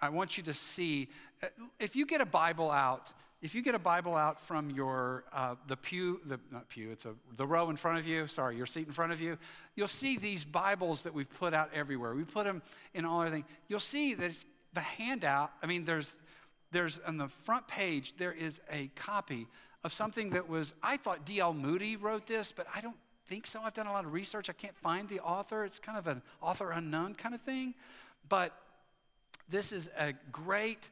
I 0.00 0.08
want 0.08 0.36
you 0.36 0.42
to 0.42 0.52
see. 0.52 1.08
Uh, 1.42 1.46
if 1.78 1.94
you 1.94 2.06
get 2.06 2.20
a 2.20 2.26
Bible 2.26 2.72
out, 2.72 3.12
if 3.42 3.54
you 3.54 3.62
get 3.62 3.74
a 3.74 3.78
Bible 3.78 4.16
out 4.16 4.40
from 4.40 4.70
your, 4.70 5.24
uh, 5.32 5.56
the 5.68 5.76
pew, 5.76 6.20
the, 6.24 6.40
not 6.50 6.68
pew, 6.68 6.90
it's 6.90 7.04
a, 7.04 7.14
the 7.36 7.46
row 7.46 7.68
in 7.70 7.76
front 7.76 7.98
of 7.98 8.06
you, 8.06 8.26
sorry, 8.26 8.56
your 8.56 8.66
seat 8.66 8.86
in 8.86 8.92
front 8.92 9.12
of 9.12 9.20
you, 9.20 9.36
you'll 9.74 9.88
see 9.88 10.16
these 10.16 10.42
Bibles 10.42 11.02
that 11.02 11.12
we've 11.12 11.28
put 11.38 11.52
out 11.52 11.70
everywhere. 11.74 12.14
We 12.14 12.24
put 12.24 12.44
them 12.44 12.62
in 12.94 13.04
all 13.04 13.20
everything. 13.20 13.44
You'll 13.68 13.80
see 13.80 14.14
that 14.14 14.30
it's 14.30 14.46
the 14.72 14.80
handout, 14.80 15.52
I 15.62 15.66
mean, 15.66 15.84
there's, 15.84 16.16
there's 16.70 16.98
on 17.06 17.16
the 17.16 17.28
front 17.28 17.66
page, 17.66 18.16
there 18.16 18.32
is 18.32 18.60
a 18.70 18.88
copy 18.94 19.46
of 19.84 19.92
something 19.92 20.30
that 20.30 20.48
was, 20.48 20.74
I 20.82 20.96
thought 20.96 21.24
D.L. 21.24 21.54
Moody 21.54 21.96
wrote 21.96 22.26
this, 22.26 22.52
but 22.52 22.66
I 22.74 22.80
don't 22.80 22.96
think 23.26 23.46
so. 23.46 23.60
I've 23.62 23.74
done 23.74 23.86
a 23.86 23.92
lot 23.92 24.04
of 24.04 24.12
research. 24.12 24.50
I 24.50 24.52
can't 24.52 24.76
find 24.76 25.08
the 25.08 25.20
author. 25.20 25.64
It's 25.64 25.78
kind 25.78 25.98
of 25.98 26.06
an 26.06 26.22
author 26.40 26.70
unknown 26.70 27.14
kind 27.14 27.34
of 27.34 27.40
thing. 27.40 27.74
But 28.28 28.52
this 29.48 29.72
is 29.72 29.88
a 29.98 30.12
great 30.32 30.90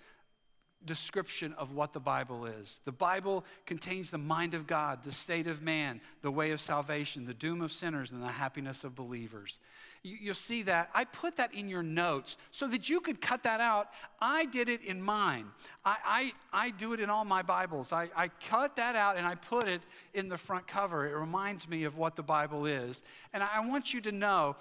description 0.87 1.53
of 1.55 1.73
what 1.73 1.93
the 1.93 2.01
Bible 2.01 2.47
is. 2.47 2.81
The 2.85 2.93
Bible 2.93 3.45
contains 3.67 4.11
the 4.11 4.19
mind 4.19 4.55
of 4.55 4.67
God, 4.67 5.03
the 5.05 5.13
state 5.13 5.47
of 5.47 5.63
man, 5.63 6.01
the 6.23 6.31
way 6.31 6.51
of 6.51 6.61
salvation, 6.61 7.27
the 7.27 7.35
doom 7.35 7.61
of 7.61 7.73
sinners, 7.73 8.11
and 8.11 8.23
the 8.23 8.29
happiness 8.29 8.85
of 8.85 8.95
believers. 8.95 9.61
You, 10.03 10.29
will 10.29 10.35
see 10.35 10.63
that. 10.65 10.91
I 10.95 11.05
put 11.05 11.37
that 11.37 11.55
in 11.55 11.71
your 11.71 11.83
notes 11.83 12.37
so 12.51 12.67
that 12.67 12.91
you 12.91 13.01
could 13.01 13.23
cut 13.23 13.45
that 13.45 13.61
out. 13.61 13.89
I 14.21 14.45
did 14.45 14.69
it 14.69 14.85
in 14.85 15.01
mine. 15.01 15.47
I, 15.83 16.33
I, 16.53 16.67
I 16.67 16.71
do 16.71 16.93
it 16.93 17.01
in 17.01 17.09
all 17.09 17.25
my 17.25 17.41
Bibles. 17.41 17.91
I, 17.91 18.11
I 18.15 18.29
cut 18.29 18.77
that 18.77 18.97
out 18.97 19.17
and 19.17 19.27
I 19.27 19.35
put 19.35 19.67
it 19.67 19.81
in 20.13 20.29
the 20.29 20.37
front 20.37 20.67
cover. 20.67 21.09
It 21.09 21.17
reminds 21.19 21.67
me 21.67 21.85
of 21.85 21.97
what 21.97 22.17
the 22.17 22.23
Bible 22.23 22.67
is. 22.67 23.03
And 23.33 23.43
I 23.43 23.67
want 23.67 23.95
you 23.95 24.03
to 24.03 24.13
know 24.13 24.57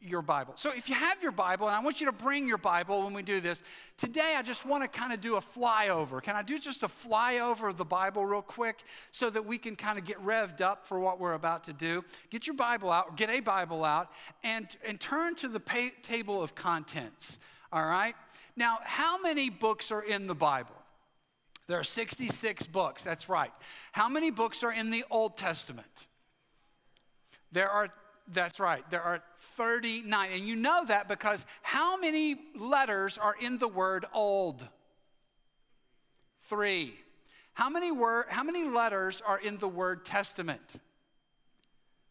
your 0.00 0.22
Bible. 0.22 0.54
So 0.56 0.72
if 0.74 0.88
you 0.88 0.94
have 0.94 1.22
your 1.22 1.32
Bible, 1.32 1.68
and 1.68 1.76
I 1.76 1.80
want 1.80 2.00
you 2.00 2.06
to 2.06 2.12
bring 2.12 2.48
your 2.48 2.58
Bible 2.58 3.02
when 3.04 3.14
we 3.14 3.22
do 3.22 3.40
this, 3.40 3.62
today 3.96 4.34
I 4.36 4.42
just 4.42 4.66
want 4.66 4.82
to 4.82 4.88
kind 4.88 5.12
of 5.12 5.20
do 5.20 5.36
a 5.36 5.40
flyover. 5.40 6.22
Can 6.22 6.34
I 6.34 6.42
do 6.42 6.58
just 6.58 6.82
a 6.82 6.88
flyover 6.88 7.68
of 7.68 7.76
the 7.76 7.84
Bible 7.84 8.26
real 8.26 8.42
quick 8.42 8.82
so 9.12 9.30
that 9.30 9.46
we 9.46 9.58
can 9.58 9.76
kind 9.76 9.98
of 9.98 10.04
get 10.04 10.22
revved 10.24 10.60
up 10.60 10.86
for 10.86 10.98
what 10.98 11.20
we're 11.20 11.34
about 11.34 11.64
to 11.64 11.72
do? 11.72 12.04
Get 12.30 12.46
your 12.46 12.56
Bible 12.56 12.90
out, 12.90 13.16
get 13.16 13.30
a 13.30 13.40
Bible 13.40 13.84
out, 13.84 14.10
and, 14.42 14.66
and 14.84 14.98
turn 14.98 15.36
to 15.36 15.48
the 15.48 15.60
pay, 15.60 15.92
table 16.02 16.42
of 16.42 16.54
contents. 16.54 17.38
All 17.72 17.84
right? 17.84 18.14
Now, 18.56 18.78
how 18.82 19.20
many 19.20 19.50
books 19.50 19.92
are 19.92 20.02
in 20.02 20.26
the 20.26 20.34
Bible? 20.34 20.74
There 21.68 21.78
are 21.78 21.84
66 21.84 22.66
books, 22.66 23.04
that's 23.04 23.28
right. 23.28 23.52
How 23.92 24.08
many 24.08 24.30
books 24.30 24.64
are 24.64 24.72
in 24.72 24.90
the 24.90 25.04
Old 25.10 25.36
Testament? 25.36 26.08
There 27.52 27.68
are 27.68 27.88
that's 28.28 28.60
right. 28.60 28.88
There 28.90 29.02
are 29.02 29.22
39. 29.38 30.30
And 30.32 30.46
you 30.46 30.56
know 30.56 30.84
that 30.84 31.08
because 31.08 31.44
how 31.62 31.96
many 31.96 32.36
letters 32.56 33.18
are 33.18 33.34
in 33.40 33.58
the 33.58 33.68
word 33.68 34.06
old? 34.12 34.66
Three. 36.42 36.94
How 37.54 37.68
many, 37.68 37.92
word, 37.92 38.26
how 38.28 38.42
many 38.42 38.64
letters 38.64 39.22
are 39.26 39.38
in 39.38 39.58
the 39.58 39.68
word 39.68 40.04
testament? 40.04 40.80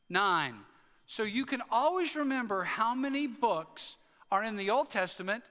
Nine. 0.09 0.55
So 1.07 1.23
you 1.23 1.45
can 1.45 1.61
always 1.71 2.15
remember 2.15 2.63
how 2.63 2.93
many 2.93 3.27
books 3.27 3.97
are 4.31 4.43
in 4.43 4.55
the 4.55 4.69
Old 4.69 4.89
Testament 4.89 5.43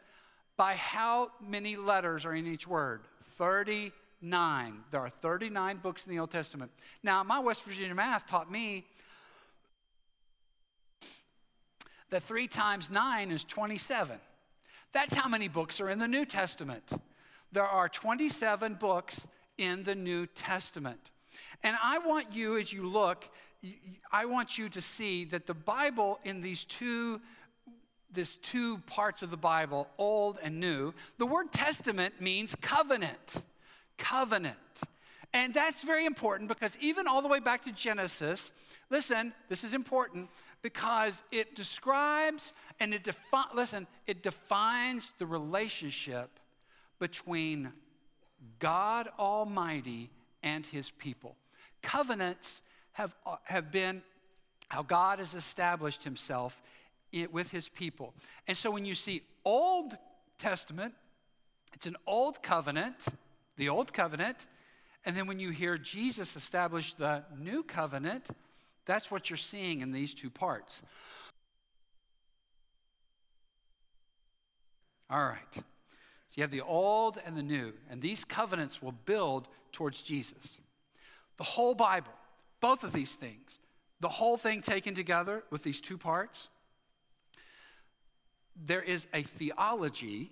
by 0.57 0.75
how 0.75 1.33
many 1.47 1.77
letters 1.77 2.25
are 2.25 2.35
in 2.35 2.47
each 2.47 2.67
word. 2.67 3.03
39. 3.25 4.85
There 4.91 5.01
are 5.01 5.09
39 5.09 5.79
books 5.79 6.07
in 6.07 6.13
the 6.13 6.19
Old 6.19 6.31
Testament. 6.31 6.71
Now, 7.03 7.23
my 7.23 7.39
West 7.41 7.63
Virginia 7.65 7.95
math 7.95 8.27
taught 8.27 8.51
me 8.51 8.87
that 12.11 12.23
three 12.23 12.47
times 12.47 12.91
nine 12.91 13.31
is 13.31 13.45
27. 13.45 14.19
That's 14.93 15.15
how 15.15 15.29
many 15.29 15.49
books 15.49 15.81
are 15.81 15.89
in 15.89 15.99
the 15.99 16.09
New 16.09 16.25
Testament. 16.25 16.93
There 17.53 17.65
are 17.65 17.89
27 17.89 18.75
books 18.75 19.27
in 19.57 19.85
the 19.85 19.95
New 19.95 20.27
Testament. 20.27 21.11
And 21.63 21.77
I 21.83 21.99
want 21.99 22.35
you, 22.35 22.57
as 22.57 22.73
you 22.73 22.87
look, 22.87 23.29
I 24.11 24.25
want 24.25 24.59
you 24.59 24.69
to 24.71 24.81
see 24.81 25.25
that 25.27 25.47
the 25.47 25.55
Bible 25.55 26.19
in 26.25 26.41
these 26.41 26.65
two 26.65 27.21
this 28.13 28.37
two 28.37 28.79
parts 28.79 29.23
of 29.23 29.31
the 29.31 29.37
Bible, 29.37 29.89
Old 29.99 30.39
and 30.43 30.59
New, 30.59 30.93
the 31.19 31.27
word 31.27 31.53
testament 31.53 32.21
means 32.21 32.55
covenant. 32.61 33.45
Covenant. 33.99 34.57
And 35.33 35.55
that's 35.55 35.83
very 35.83 36.07
important 36.07 36.49
because 36.49 36.77
even 36.81 37.07
all 37.07 37.23
the 37.23 37.29
way 37.29 37.39
back 37.39 37.63
to 37.63 37.73
Genesis, 37.73 38.51
listen, 38.91 39.33
this 39.49 39.63
is 39.63 39.75
important 39.75 40.29
because 40.63 41.23
it 41.31 41.55
describes 41.55 42.53
and 42.79 42.93
it 42.93 43.05
defines, 43.05 43.51
listen, 43.55 43.87
it 44.07 44.23
defines 44.23 45.13
the 45.19 45.27
relationship 45.27 46.39
between 46.99 47.73
God 48.59 49.09
Almighty 49.19 50.11
and 50.43 50.65
his 50.67 50.91
people. 50.91 51.37
Covenants 51.83 52.63
have, 52.93 53.15
uh, 53.27 53.37
have 53.45 53.71
been 53.71 54.03
how 54.69 54.83
God 54.83 55.19
has 55.19 55.35
established 55.35 56.05
himself 56.05 56.61
with 57.33 57.51
his 57.51 57.69
people. 57.69 58.15
And 58.47 58.57
so 58.57 58.71
when 58.71 58.85
you 58.85 58.95
see 58.95 59.23
Old 59.45 59.97
Testament, 60.39 60.95
it's 61.75 61.87
an 61.87 61.97
old 62.07 62.43
covenant, 62.43 63.07
the 63.57 63.69
old 63.69 63.93
covenant. 63.93 64.47
And 65.05 65.17
then 65.17 65.27
when 65.27 65.41
you 65.41 65.51
hear 65.51 65.79
Jesus 65.79 66.37
establish 66.37 66.95
the 66.95 67.25
new 67.39 67.63
covenant, 67.63 68.31
that's 68.91 69.11
what 69.11 69.31
you're 69.31 69.37
seeing 69.37 69.81
in 69.81 69.93
these 69.93 70.13
two 70.13 70.31
parts. 70.31 70.83
All 75.09 75.25
right. 75.25 75.55
So 75.55 75.63
you 76.35 76.43
have 76.43 76.51
the 76.51 76.61
old 76.61 77.21
and 77.25 77.37
the 77.37 77.43
new, 77.43 77.73
and 77.89 78.03
these 78.03 78.25
covenants 78.25 78.83
will 78.83 78.93
build 78.93 79.49
towards 79.73 80.03
Jesus. 80.03 80.61
The 81.37 81.45
whole 81.45 81.75
Bible, 81.75 82.13
both 82.61 82.85
of 82.85 82.93
these 82.93 83.15
things, 83.15 83.59
the 84.01 84.09
whole 84.09 84.37
thing 84.37 84.63
taken 84.63 84.95
together 84.95 85.45
with 85.51 85.63
these 85.63 85.81
two 85.81 85.99
parts, 85.99 86.49
there 88.57 88.83
is 88.83 89.07
a 89.15 89.23
theology. 89.23 90.31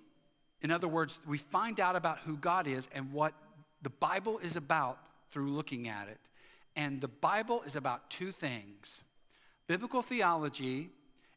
In 0.61 0.71
other 0.71 0.87
words, 0.87 1.19
we 1.27 1.37
find 1.37 1.79
out 1.79 1.95
about 1.95 2.19
who 2.19 2.37
God 2.37 2.67
is 2.67 2.87
and 2.93 3.11
what 3.11 3.33
the 3.81 3.89
Bible 3.89 4.39
is 4.39 4.55
about 4.55 4.99
through 5.31 5.51
looking 5.51 5.87
at 5.87 6.07
it. 6.07 6.19
And 6.75 7.01
the 7.01 7.07
Bible 7.07 7.63
is 7.63 7.75
about 7.75 8.09
two 8.09 8.31
things. 8.31 9.03
Biblical 9.67 10.01
theology 10.01 10.89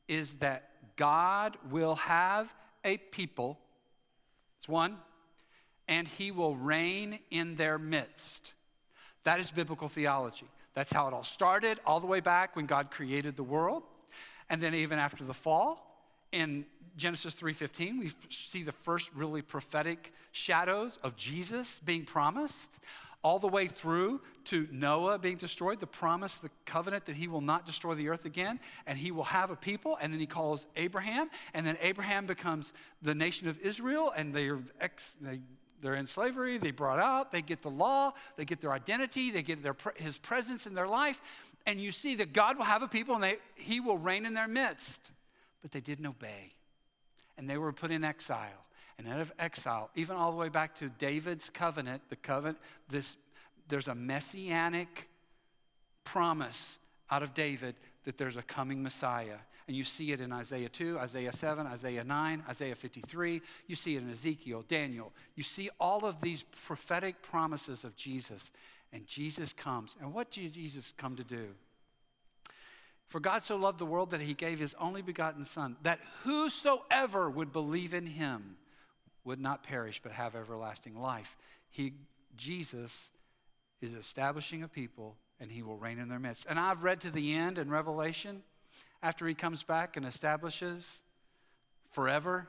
is 0.09 0.35
that 0.35 0.71
God 0.97 1.57
will 1.71 1.97
have 1.97 2.53
a 2.85 2.97
people, 2.97 3.59
it's 4.59 4.69
one, 4.69 4.97
and 5.89 6.07
he 6.07 6.31
will 6.31 6.57
reign 6.57 7.19
in 7.31 7.57
their 7.57 7.79
midst. 7.79 8.55
That 9.25 9.41
is 9.41 9.51
biblical 9.51 9.89
theology. 9.89 10.47
That's 10.75 10.93
how 10.93 11.07
it 11.09 11.15
all 11.15 11.25
started, 11.25 11.79
all 11.85 12.01
the 12.01 12.07
way 12.07 12.21
back 12.21 12.57
when 12.57 12.67
God 12.67 12.91
created 12.91 13.37
the 13.37 13.43
world. 13.43 13.83
And 14.49 14.61
then 14.61 14.75
even 14.75 14.99
after 14.99 15.25
the 15.25 15.35
fall, 15.35 15.89
in 16.33 16.67
Genesis 16.97 17.35
3:15, 17.35 17.99
we 17.99 18.13
see 18.31 18.63
the 18.63 18.73
first 18.73 19.13
really 19.15 19.43
prophetic 19.43 20.13
shadows 20.33 20.99
of 20.99 21.17
Jesus 21.17 21.81
being 21.81 22.05
promised 22.05 22.79
all 23.23 23.39
the 23.39 23.49
way 23.49 23.67
through 23.67 24.21
to 24.45 24.67
Noah 24.73 25.19
being 25.19 25.37
destroyed, 25.37 25.79
the 25.79 25.87
promise, 25.87 26.37
the 26.37 26.51
covenant 26.65 27.07
that 27.07 27.15
he 27.17 27.29
will 27.29 27.41
not 27.41 27.65
destroy 27.65 27.95
the 27.95 28.09
earth 28.09 28.25
again, 28.25 28.59
and 28.87 28.99
he 28.99 29.13
will 29.13 29.25
have 29.25 29.51
a 29.51 29.57
people. 29.57 29.97
And 30.01 30.13
then 30.13 30.19
he 30.19 30.27
calls 30.27 30.67
Abraham, 30.77 31.31
and 31.55 31.65
then 31.65 31.77
Abraham 31.81 32.27
becomes 32.27 32.73
the 33.01 33.15
nation 33.15 33.49
of 33.49 33.61
Israel, 33.61 34.13
and 34.17 34.35
they're, 34.35 34.59
ex, 34.81 35.17
they, 35.21 35.41
they're 35.81 35.95
in 35.95 36.07
slavery, 36.07 36.59
they 36.59 36.73
brought 36.73 36.99
out, 36.99 37.31
they 37.31 37.43
get 37.43 37.63
the 37.63 37.71
law, 37.71 38.13
they 38.37 38.45
get 38.45 38.61
their 38.61 38.73
identity, 38.73 39.31
they 39.31 39.43
get 39.43 39.63
their, 39.63 39.77
his 39.97 40.19
presence 40.19 40.67
in 40.67 40.75
their 40.75 40.89
life. 40.89 41.21
And 41.65 41.81
you 41.81 41.93
see 41.93 42.17
that 42.17 42.33
God 42.33 42.57
will 42.57 42.65
have 42.65 42.83
a 42.83 42.89
people, 42.89 43.15
and 43.15 43.23
they, 43.23 43.37
he 43.55 43.79
will 43.79 43.99
reign 43.99 44.27
in 44.27 44.35
their 44.35 44.49
midst. 44.49 45.13
But 45.61 45.71
they 45.71 45.81
didn't 45.81 46.07
obey, 46.07 46.55
and 47.39 47.49
they 47.49 47.57
were 47.57 47.73
put 47.73 47.93
in 47.93 48.03
exile 48.03 48.67
and 48.99 49.09
out 49.09 49.21
of 49.21 49.33
exile, 49.39 49.91
even 49.95 50.17
all 50.17 50.31
the 50.31 50.37
way 50.37 50.49
back 50.49 50.75
to 50.77 50.89
David's 50.89 51.51
covenant, 51.51 52.03
the 52.09 52.17
covenant, 52.17 52.59
this, 52.89 53.17
there's 53.69 53.89
a 53.89 53.95
messianic 53.95 55.09
promise 56.05 56.79
out 57.11 57.23
of 57.23 57.35
David 57.35 57.75
that 58.05 58.17
there's 58.19 58.37
a 58.37 58.43
coming 58.43 58.83
Messiah. 58.83 59.39
And 59.69 59.77
you 59.77 59.85
see 59.85 60.13
it 60.13 60.21
in 60.21 60.33
Isaiah 60.33 60.69
2, 60.69 60.99
Isaiah 60.99 61.33
7, 61.33 61.67
Isaiah 61.67 62.05
9, 62.05 62.45
Isaiah 62.49 62.75
53. 62.75 63.41
You 63.69 63.77
see 63.77 63.97
it 63.97 64.03
in 64.03 64.11
Ezekiel, 64.11 64.65
Daniel. 64.67 65.13
You 65.37 65.43
see 65.43 65.71
all 65.79 66.05
of 66.05 66.21
these 66.21 66.43
prophetic 66.43 67.23
promises 67.23 67.85
of 67.85 67.97
Jesus. 67.97 68.51
And 68.93 69.07
Jesus 69.07 69.53
comes. 69.53 69.95
And 70.01 70.13
what 70.13 70.31
did 70.31 70.53
Jesus 70.53 70.93
come 70.97 71.17
to 71.17 71.25
do? 71.25 71.49
For 73.09 73.21
God 73.21 73.45
so 73.45 73.57
loved 73.57 73.79
the 73.79 73.87
world 73.87 74.11
that 74.11 74.21
he 74.21 74.35
gave 74.35 74.59
his 74.59 74.75
only 74.81 75.03
begotten 75.03 75.45
Son, 75.45 75.77
that 75.83 76.01
whosoever 76.25 77.31
would 77.31 77.53
believe 77.53 77.95
in 77.95 78.07
him 78.07 78.57
would 79.25 79.41
not 79.41 79.63
perish 79.63 80.01
but 80.03 80.13
have 80.13 80.35
everlasting 80.35 80.99
life. 80.99 81.37
He, 81.71 81.95
Jesus 82.37 83.11
is 83.81 83.95
establishing 83.95 84.63
a 84.63 84.69
people 84.69 85.17
and 85.41 85.51
he 85.51 85.63
will 85.63 85.77
reign 85.77 85.99
in 85.99 86.09
their 86.09 86.19
midst. 86.19 86.47
And 86.49 86.59
I've 86.59 86.85
read 86.85 87.01
to 87.01 87.11
the 87.11 87.35
end 87.35 87.59
in 87.59 87.69
Revelation 87.71 88.43
after 89.03 89.27
he 89.27 89.35
comes 89.35 89.63
back 89.63 89.97
and 89.97 90.07
establishes 90.07 91.03
forever, 91.91 92.49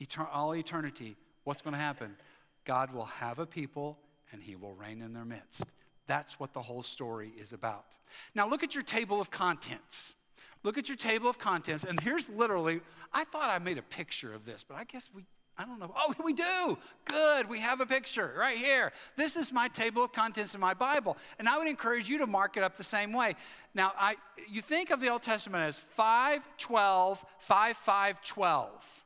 etern- 0.00 0.28
all 0.32 0.54
eternity, 0.54 1.16
what's 1.44 1.62
going 1.62 1.72
to 1.72 1.80
happen? 1.80 2.16
God 2.64 2.92
will 2.92 3.06
have 3.06 3.38
a 3.38 3.46
people 3.46 3.98
and 4.32 4.42
he 4.42 4.56
will 4.56 4.74
reign 4.74 5.00
in 5.00 5.12
their 5.12 5.24
midst. 5.24 5.64
That's 6.06 6.38
what 6.38 6.52
the 6.52 6.62
whole 6.62 6.82
story 6.82 7.32
is 7.38 7.52
about. 7.52 7.96
Now, 8.34 8.48
look 8.48 8.62
at 8.62 8.74
your 8.74 8.84
table 8.84 9.20
of 9.20 9.30
contents. 9.30 10.14
Look 10.62 10.78
at 10.78 10.88
your 10.88 10.96
table 10.96 11.28
of 11.28 11.38
contents, 11.38 11.84
and 11.84 12.00
here's 12.00 12.28
literally, 12.30 12.80
I 13.12 13.24
thought 13.24 13.50
I 13.50 13.58
made 13.58 13.76
a 13.76 13.82
picture 13.82 14.32
of 14.32 14.46
this, 14.46 14.64
but 14.66 14.76
I 14.76 14.84
guess 14.84 15.10
we 15.14 15.24
I 15.56 15.64
don't 15.64 15.78
know. 15.78 15.92
Oh, 15.96 16.14
we 16.24 16.32
do. 16.32 16.76
Good. 17.04 17.48
We 17.48 17.60
have 17.60 17.80
a 17.80 17.86
picture 17.86 18.34
right 18.36 18.58
here. 18.58 18.92
This 19.16 19.36
is 19.36 19.52
my 19.52 19.68
table 19.68 20.02
of 20.02 20.12
contents 20.12 20.54
in 20.54 20.60
my 20.60 20.74
Bible. 20.74 21.16
And 21.38 21.48
I 21.48 21.58
would 21.58 21.68
encourage 21.68 22.08
you 22.08 22.18
to 22.18 22.26
mark 22.26 22.56
it 22.56 22.64
up 22.64 22.76
the 22.76 22.82
same 22.82 23.12
way. 23.12 23.36
Now, 23.72 23.92
I, 23.96 24.16
you 24.50 24.60
think 24.60 24.90
of 24.90 25.00
the 25.00 25.08
Old 25.08 25.22
Testament 25.22 25.62
as 25.62 25.78
5, 25.78 26.42
12, 26.58 27.24
5, 27.38 27.76
5, 27.76 28.22
12. 28.22 29.04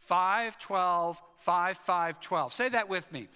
5, 0.00 0.58
12, 0.58 1.22
5, 1.38 1.78
5, 1.78 2.20
12. 2.20 2.52
Say 2.52 2.68
that 2.68 2.88
with 2.88 3.10
me. 3.12 3.28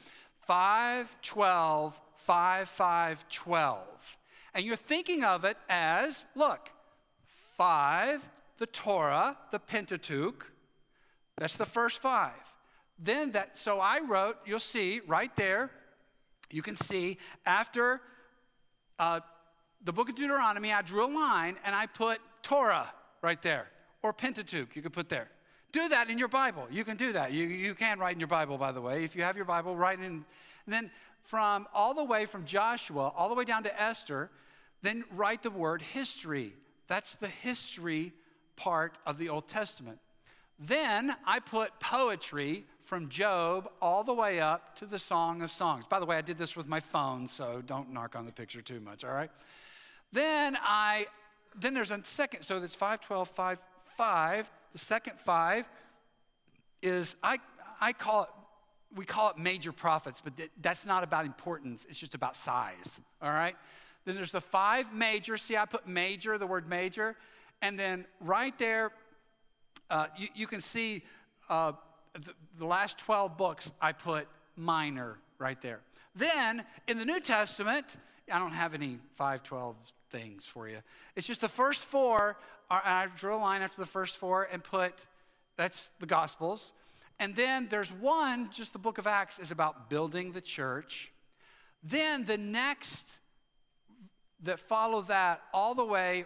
5, 0.47 1.17
12, 1.23 2.01
5, 2.17 2.69
5, 2.69 3.29
12. 3.29 4.17
And 4.55 4.65
you're 4.65 4.77
thinking 4.77 5.25
of 5.25 5.45
it 5.45 5.57
as 5.69 6.27
look, 6.35 6.71
5, 7.57 8.29
the 8.59 8.67
Torah, 8.67 9.39
the 9.51 9.59
Pentateuch. 9.59 10.51
That's 11.37 11.57
the 11.57 11.67
first 11.67 12.01
five. 12.01 12.33
Then 12.99 13.33
that, 13.33 13.59
so 13.59 13.81
I 13.81 14.01
wrote, 14.01 14.37
you'll 14.47 14.61
see 14.61 15.01
right 15.07 15.35
there, 15.37 15.71
you 16.51 16.63
can 16.63 16.77
see 16.77 17.19
after 17.45 18.01
uh, 18.99 19.21
the 19.83 19.93
book 19.93 20.09
of 20.09 20.15
Deuteronomy, 20.15 20.73
I 20.73 20.83
drew 20.83 21.05
a 21.05 21.13
line 21.13 21.57
and 21.65 21.75
I 21.75 21.87
put 21.87 22.21
Torah 22.43 22.93
right 23.23 23.41
there, 23.43 23.67
or 24.03 24.13
Pentateuch, 24.13 24.77
you 24.77 24.83
could 24.83 24.93
put 24.93 25.09
there. 25.09 25.29
Do 25.73 25.89
that 25.89 26.09
in 26.09 26.19
your 26.19 26.29
Bible. 26.29 26.69
You 26.71 26.85
can 26.85 26.97
do 26.97 27.13
that. 27.15 27.33
You, 27.33 27.47
you 27.47 27.75
can 27.75 27.99
write 27.99 28.15
in 28.15 28.21
your 28.21 28.29
Bible, 28.29 28.57
by 28.59 28.71
the 28.71 28.81
way. 28.81 29.03
If 29.03 29.17
you 29.17 29.23
have 29.23 29.35
your 29.35 29.45
Bible, 29.45 29.75
write 29.75 29.99
in. 29.99 30.05
And 30.05 30.25
then 30.67 30.91
from 31.25 31.67
all 31.75 31.95
the 31.95 32.05
way 32.05 32.27
from 32.27 32.45
Joshua, 32.45 33.13
all 33.17 33.29
the 33.29 33.35
way 33.35 33.45
down 33.45 33.65
to 33.65 33.83
Esther, 33.83 34.31
then 34.83 35.05
write 35.11 35.43
the 35.43 35.51
word 35.51 35.83
history. 35.83 36.53
That's 36.87 37.17
the 37.17 37.27
history 37.27 38.13
part 38.55 38.99
of 39.05 39.19
the 39.19 39.31
Old 39.31 39.49
Testament. 39.49 39.99
Then 40.59 41.15
I 41.27 41.41
put 41.41 41.79
poetry 41.81 42.65
from 42.85 43.09
Job 43.09 43.71
all 43.81 44.05
the 44.05 44.15
way 44.15 44.41
up 44.41 44.77
to 44.77 44.87
the 44.87 44.99
Song 44.99 45.43
of 45.43 45.51
Songs. 45.51 45.87
By 45.87 45.99
the 45.99 46.07
way, 46.07 46.17
I 46.17 46.21
did 46.21 46.39
this 46.39 46.57
with 46.57 46.69
my 46.69 46.81
phone, 46.81 47.27
so 47.27 47.63
don't 47.65 47.93
narc 47.93 48.15
on 48.15 48.27
the 48.27 48.33
picture 48.33 48.63
too 48.63 48.81
much, 48.81 49.05
all 49.05 49.13
right? 49.13 49.31
Then 50.13 50.57
I 50.63 51.07
then 51.57 51.73
there's 51.73 51.93
a 51.93 52.01
second, 52.05 52.43
so 52.43 52.59
that's 52.59 52.75
5, 52.75 53.01
12, 53.01 53.29
5, 53.29 53.59
5. 53.97 54.51
The 54.73 54.79
second 54.79 55.21
five 55.21 55.69
is 56.83 57.17
I 57.23 57.39
I 57.81 57.93
call 57.93 58.25
it 58.25 58.29
we 58.97 59.05
call 59.05 59.31
it 59.31 59.39
major 59.39 59.73
prophets, 59.73 60.21
but 60.23 60.35
that's 60.61 60.87
not 60.87 61.03
about 61.03 61.25
importance, 61.25 61.85
it's 61.89 61.99
just 61.99 62.15
about 62.15 62.37
size, 62.37 63.01
all 63.21 63.31
right? 63.31 63.57
Then 64.05 64.15
there's 64.15 64.31
the 64.31 64.41
five 64.41 64.93
major. 64.93 65.37
See, 65.37 65.57
I 65.57 65.65
put 65.65 65.89
major, 65.89 66.39
the 66.39 66.47
word 66.47 66.69
major, 66.69 67.17
and 67.63 67.79
then 67.79 68.05
right 68.21 68.57
there 68.59 68.93
uh, 69.95 70.07
you, 70.17 70.27
you, 70.35 70.47
can 70.49 70.61
see 70.61 71.03
uh, 71.49 71.71
the, 72.15 72.33
the 72.59 72.67
last 72.67 72.99
12 72.99 73.37
books, 73.37 73.71
I 73.81 73.93
put 73.93 74.27
minor 74.57 75.19
right 75.39 75.61
there. 75.63 75.83
Then 76.17 76.65
in 76.89 76.99
the 76.99 77.05
New 77.05 77.21
Testament, 77.21 77.97
I 78.31 78.41
don't 78.41 78.51
have 78.51 78.75
any 78.75 78.99
512 79.15 79.77
things 80.11 80.47
for 80.47 80.69
you. 80.69 80.79
It's 81.15 81.29
just 81.29 81.41
the 81.41 81.49
first 81.49 81.85
four, 81.85 82.37
are, 82.71 82.83
I 82.85 83.07
drew 83.15 83.37
a 83.37 83.39
line 83.39 83.63
after 83.63 83.81
the 83.81 83.87
first 83.87 84.17
four 84.17 84.49
and 84.51 84.65
put, 84.65 85.07
that's 85.57 85.91
the 86.01 86.07
Gospels. 86.07 86.73
And 87.21 87.37
then 87.37 87.69
there's 87.71 87.93
one, 87.93 88.51
just 88.51 88.73
the 88.73 88.81
book 88.81 88.99
of 88.99 89.07
Acts, 89.07 89.39
is 89.39 89.53
about 89.53 89.89
building 89.89 90.33
the 90.33 90.41
church. 90.41 91.13
Then 91.85 92.25
the 92.25 92.39
next 92.39 93.21
that 94.43 94.59
follow 94.59 95.03
that 95.03 95.43
all 95.53 95.77
the 95.77 95.85
way 95.85 96.25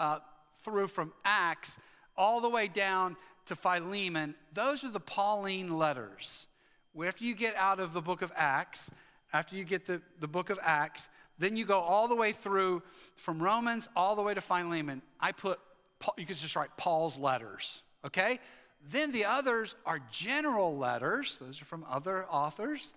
uh, 0.00 0.18
through 0.56 0.88
from 0.88 1.12
Acts 1.24 1.78
all 2.16 2.40
the 2.40 2.48
way 2.48 2.68
down 2.68 3.16
to 3.46 3.56
Philemon, 3.56 4.34
those 4.52 4.84
are 4.84 4.90
the 4.90 5.00
Pauline 5.00 5.78
letters. 5.78 6.46
After 7.04 7.24
you 7.24 7.34
get 7.34 7.56
out 7.56 7.80
of 7.80 7.92
the 7.92 8.02
book 8.02 8.22
of 8.22 8.32
Acts, 8.36 8.90
after 9.32 9.56
you 9.56 9.64
get 9.64 9.86
the, 9.86 10.02
the 10.20 10.28
book 10.28 10.50
of 10.50 10.58
Acts, 10.62 11.08
then 11.38 11.56
you 11.56 11.64
go 11.64 11.80
all 11.80 12.06
the 12.06 12.14
way 12.14 12.32
through 12.32 12.82
from 13.16 13.42
Romans 13.42 13.88
all 13.96 14.14
the 14.14 14.22
way 14.22 14.34
to 14.34 14.40
Philemon. 14.40 15.02
I 15.18 15.32
put, 15.32 15.58
you 16.18 16.26
could 16.26 16.36
just 16.36 16.54
write 16.54 16.76
Paul's 16.76 17.18
letters, 17.18 17.82
okay? 18.04 18.38
Then 18.90 19.12
the 19.12 19.24
others 19.24 19.74
are 19.86 20.00
general 20.10 20.76
letters, 20.76 21.38
those 21.38 21.62
are 21.62 21.64
from 21.64 21.84
other 21.88 22.26
authors. 22.26 22.94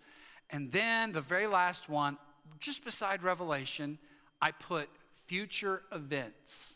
And 0.49 0.71
then 0.71 1.11
the 1.11 1.21
very 1.21 1.47
last 1.47 1.89
one, 1.89 2.17
just 2.59 2.83
beside 2.83 3.23
Revelation, 3.23 3.97
I 4.41 4.51
put 4.51 4.89
future 5.25 5.83
events. 5.91 6.75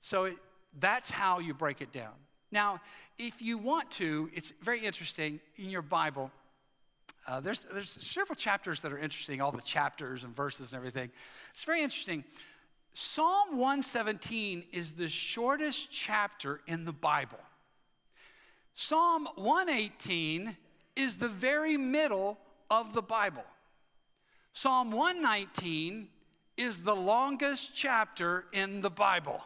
So 0.00 0.24
it, 0.24 0.36
that's 0.78 1.10
how 1.10 1.38
you 1.38 1.54
break 1.54 1.80
it 1.80 1.92
down. 1.92 2.12
Now, 2.50 2.80
if 3.18 3.40
you 3.40 3.58
want 3.58 3.90
to, 3.92 4.30
it's 4.34 4.52
very 4.62 4.84
interesting 4.84 5.40
in 5.56 5.70
your 5.70 5.82
Bible. 5.82 6.30
Uh, 7.26 7.40
there's, 7.40 7.66
there's 7.72 7.98
several 8.00 8.36
chapters 8.36 8.82
that 8.82 8.92
are 8.92 8.98
interesting, 8.98 9.40
all 9.40 9.52
the 9.52 9.62
chapters 9.62 10.24
and 10.24 10.34
verses 10.34 10.72
and 10.72 10.78
everything. 10.78 11.10
It's 11.54 11.64
very 11.64 11.82
interesting. 11.82 12.24
Psalm 12.94 13.56
117 13.56 14.64
is 14.72 14.92
the 14.92 15.08
shortest 15.08 15.90
chapter 15.90 16.60
in 16.66 16.84
the 16.84 16.92
Bible. 16.92 17.38
Psalm 18.74 19.28
118 19.36 20.56
is 20.96 21.16
the 21.16 21.28
very 21.28 21.76
middle 21.76 22.38
of 22.70 22.92
the 22.92 23.02
Bible. 23.02 23.44
Psalm 24.52 24.90
119 24.90 26.08
is 26.56 26.82
the 26.82 26.94
longest 26.94 27.74
chapter 27.74 28.44
in 28.52 28.82
the 28.82 28.90
Bible. 28.90 29.42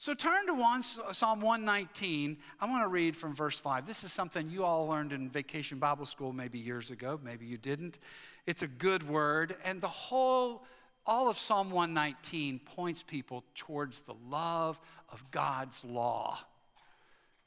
So 0.00 0.14
turn 0.14 0.46
to 0.46 0.54
one, 0.54 0.82
Psalm 0.82 1.42
119. 1.42 2.38
I 2.58 2.70
want 2.70 2.82
to 2.84 2.88
read 2.88 3.14
from 3.14 3.34
verse 3.34 3.58
5. 3.58 3.86
This 3.86 4.02
is 4.02 4.10
something 4.10 4.48
you 4.48 4.64
all 4.64 4.86
learned 4.86 5.12
in 5.12 5.28
vacation 5.28 5.78
Bible 5.78 6.06
school 6.06 6.32
maybe 6.32 6.58
years 6.58 6.90
ago, 6.90 7.20
maybe 7.22 7.44
you 7.44 7.58
didn't. 7.58 7.98
It's 8.46 8.62
a 8.62 8.66
good 8.66 9.06
word, 9.06 9.56
and 9.62 9.78
the 9.78 9.88
whole, 9.88 10.64
all 11.04 11.28
of 11.28 11.36
Psalm 11.36 11.70
119 11.70 12.60
points 12.60 13.02
people 13.02 13.44
towards 13.54 14.00
the 14.00 14.14
love 14.30 14.80
of 15.12 15.22
God's 15.30 15.84
law, 15.84 16.38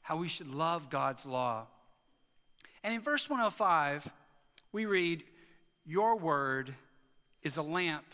how 0.02 0.18
we 0.18 0.28
should 0.28 0.54
love 0.54 0.88
God's 0.88 1.26
law. 1.26 1.66
And 2.84 2.94
in 2.94 3.00
verse 3.00 3.28
105, 3.28 4.08
we 4.70 4.86
read, 4.86 5.24
Your 5.84 6.16
word 6.16 6.72
is 7.42 7.56
a 7.56 7.62
lamp 7.62 8.06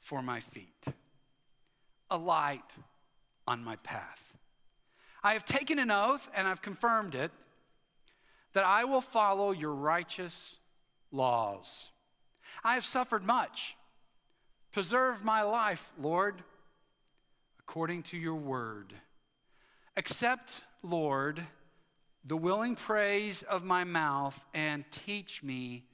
for 0.00 0.22
my 0.22 0.40
feet, 0.40 0.86
a 2.10 2.16
light 2.16 2.74
on 3.46 3.62
my 3.62 3.76
path. 3.76 4.34
I 5.22 5.32
have 5.32 5.44
taken 5.44 5.78
an 5.78 5.90
oath 5.90 6.28
and 6.34 6.46
I've 6.46 6.62
confirmed 6.62 7.14
it 7.14 7.30
that 8.52 8.64
I 8.64 8.84
will 8.84 9.00
follow 9.00 9.52
your 9.52 9.74
righteous 9.74 10.56
laws. 11.10 11.90
I 12.62 12.74
have 12.74 12.84
suffered 12.84 13.24
much. 13.24 13.76
Preserve 14.72 15.24
my 15.24 15.42
life, 15.42 15.92
Lord, 16.00 16.36
according 17.60 18.02
to 18.04 18.16
your 18.16 18.34
word. 18.34 18.92
Accept, 19.96 20.62
Lord, 20.82 21.40
the 22.24 22.36
willing 22.36 22.74
praise 22.74 23.42
of 23.42 23.64
my 23.64 23.84
mouth 23.84 24.44
and 24.52 24.84
teach 24.90 25.42
me 25.42 25.84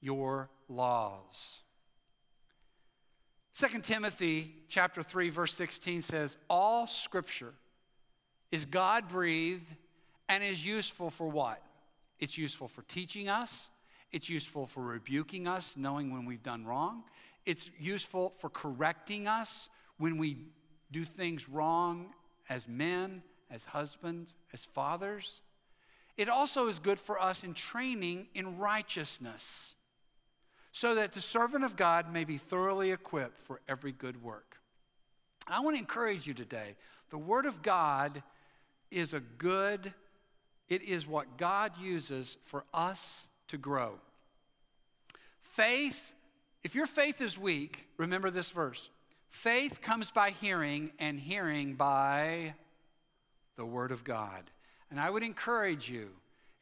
your 0.00 0.50
laws. 0.68 1.60
2 3.58 3.80
Timothy 3.80 4.54
chapter 4.68 5.02
3 5.02 5.30
verse 5.30 5.52
16 5.54 6.00
says 6.00 6.36
all 6.48 6.86
scripture 6.86 7.52
is 8.52 8.64
God 8.64 9.08
breathed 9.08 9.68
and 10.28 10.44
is 10.44 10.64
useful 10.64 11.10
for 11.10 11.28
what? 11.28 11.60
It's 12.20 12.38
useful 12.38 12.68
for 12.68 12.82
teaching 12.82 13.28
us, 13.28 13.68
it's 14.12 14.28
useful 14.28 14.68
for 14.68 14.84
rebuking 14.84 15.48
us, 15.48 15.76
knowing 15.76 16.12
when 16.12 16.24
we've 16.24 16.42
done 16.42 16.64
wrong. 16.64 17.02
It's 17.46 17.72
useful 17.80 18.32
for 18.38 18.48
correcting 18.48 19.26
us 19.26 19.68
when 19.96 20.18
we 20.18 20.36
do 20.92 21.04
things 21.04 21.48
wrong 21.48 22.10
as 22.48 22.68
men, 22.68 23.24
as 23.50 23.64
husbands, 23.64 24.36
as 24.52 24.64
fathers. 24.66 25.40
It 26.16 26.28
also 26.28 26.68
is 26.68 26.78
good 26.78 27.00
for 27.00 27.20
us 27.20 27.42
in 27.42 27.54
training 27.54 28.28
in 28.34 28.58
righteousness 28.58 29.74
so 30.78 30.94
that 30.94 31.12
the 31.12 31.20
servant 31.20 31.64
of 31.64 31.74
God 31.74 32.12
may 32.12 32.22
be 32.22 32.36
thoroughly 32.36 32.92
equipped 32.92 33.42
for 33.42 33.60
every 33.68 33.90
good 33.90 34.22
work. 34.22 34.58
I 35.48 35.58
want 35.58 35.74
to 35.74 35.80
encourage 35.80 36.24
you 36.24 36.34
today. 36.34 36.76
The 37.10 37.18
Word 37.18 37.46
of 37.46 37.62
God 37.62 38.22
is 38.88 39.12
a 39.12 39.18
good, 39.18 39.92
it 40.68 40.82
is 40.82 41.04
what 41.04 41.36
God 41.36 41.72
uses 41.82 42.36
for 42.44 42.62
us 42.72 43.26
to 43.48 43.58
grow. 43.58 43.94
Faith, 45.42 46.12
if 46.62 46.76
your 46.76 46.86
faith 46.86 47.20
is 47.20 47.36
weak, 47.36 47.88
remember 47.96 48.30
this 48.30 48.50
verse. 48.50 48.88
Faith 49.30 49.80
comes 49.80 50.12
by 50.12 50.30
hearing, 50.30 50.92
and 51.00 51.18
hearing 51.18 51.74
by 51.74 52.54
the 53.56 53.66
Word 53.66 53.90
of 53.90 54.04
God. 54.04 54.44
And 54.92 55.00
I 55.00 55.10
would 55.10 55.24
encourage 55.24 55.90
you, 55.90 56.10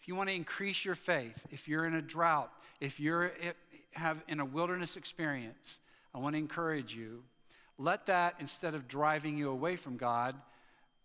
if 0.01 0.09
you 0.09 0.15
want 0.15 0.31
to 0.31 0.35
increase 0.35 0.87
your 0.87 0.95
faith, 0.95 1.47
if 1.51 1.69
you're 1.69 1.85
in 1.85 1.95
a 1.95 2.01
drought, 2.01 2.51
if 2.81 2.99
you're 3.01 3.33
have 3.97 4.23
in 4.29 4.41
a 4.41 4.45
wilderness 4.45 4.97
experience, 4.97 5.81
I 6.15 6.19
want 6.19 6.35
to 6.35 6.39
encourage 6.39 6.95
you. 6.95 7.23
Let 7.79 8.07
that, 8.07 8.37
instead 8.41 8.75
of 8.75 8.89
driving 8.89 9.37
you 9.37 9.51
away 9.51 9.77
from 9.77 9.97
God, 9.97 10.35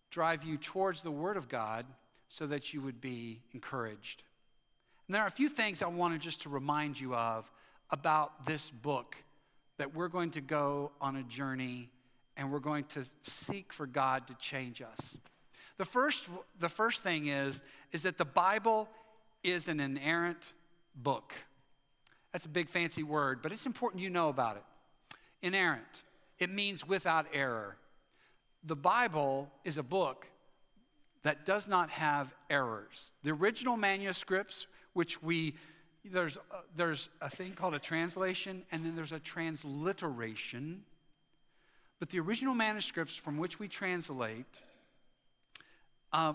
drive 0.09 0.43
you 0.43 0.57
towards 0.57 1.01
the 1.01 1.11
Word 1.11 1.37
of 1.37 1.49
God 1.49 1.85
so 2.29 2.47
that 2.47 2.73
you 2.73 2.81
would 2.81 3.01
be 3.01 3.41
encouraged. 3.53 4.23
And 5.07 5.15
there 5.15 5.21
are 5.21 5.27
a 5.27 5.31
few 5.31 5.49
things 5.49 5.81
I 5.81 5.87
wanted 5.87 6.21
just 6.21 6.41
to 6.43 6.49
remind 6.49 6.99
you 6.99 7.13
of 7.13 7.51
about 7.89 8.45
this 8.45 8.71
book 8.71 9.17
that 9.77 9.93
we're 9.93 10.07
going 10.07 10.31
to 10.31 10.41
go 10.41 10.91
on 11.01 11.17
a 11.17 11.23
journey 11.23 11.89
and 12.37 12.51
we're 12.51 12.59
going 12.59 12.85
to 12.85 13.03
seek 13.23 13.73
for 13.73 13.85
God 13.85 14.27
to 14.27 14.33
change 14.35 14.81
us. 14.81 15.17
The 15.77 15.85
first, 15.85 16.29
the 16.59 16.69
first 16.69 17.03
thing 17.03 17.27
is, 17.27 17.61
is 17.91 18.03
that 18.03 18.17
the 18.17 18.25
Bible 18.25 18.87
is 19.43 19.67
an 19.67 19.79
inerrant 19.79 20.53
book. 20.95 21.33
That's 22.31 22.45
a 22.45 22.49
big 22.49 22.69
fancy 22.69 23.03
word, 23.03 23.41
but 23.41 23.51
it's 23.51 23.65
important 23.65 24.01
you 24.01 24.09
know 24.09 24.29
about 24.29 24.57
it. 24.57 24.63
Inerrant, 25.41 26.03
it 26.39 26.49
means 26.49 26.87
without 26.87 27.25
error. 27.33 27.77
The 28.63 28.75
Bible 28.75 29.51
is 29.65 29.77
a 29.77 29.83
book 29.83 30.27
that 31.23 31.45
does 31.45 31.67
not 31.67 31.89
have 31.89 32.33
errors. 32.49 33.11
The 33.23 33.31
original 33.31 33.77
manuscripts, 33.77 34.67
which 34.93 35.21
we, 35.21 35.55
there's, 36.05 36.37
uh, 36.37 36.61
there's 36.75 37.09
a 37.21 37.29
thing 37.29 37.53
called 37.53 37.73
a 37.73 37.79
translation, 37.79 38.63
and 38.71 38.85
then 38.85 38.95
there's 38.95 39.11
a 39.11 39.19
transliteration. 39.19 40.83
But 41.99 42.09
the 42.09 42.19
original 42.19 42.55
manuscripts 42.55 43.15
from 43.15 43.37
which 43.37 43.59
we 43.59 43.67
translate, 43.67 44.61
uh, 46.13 46.33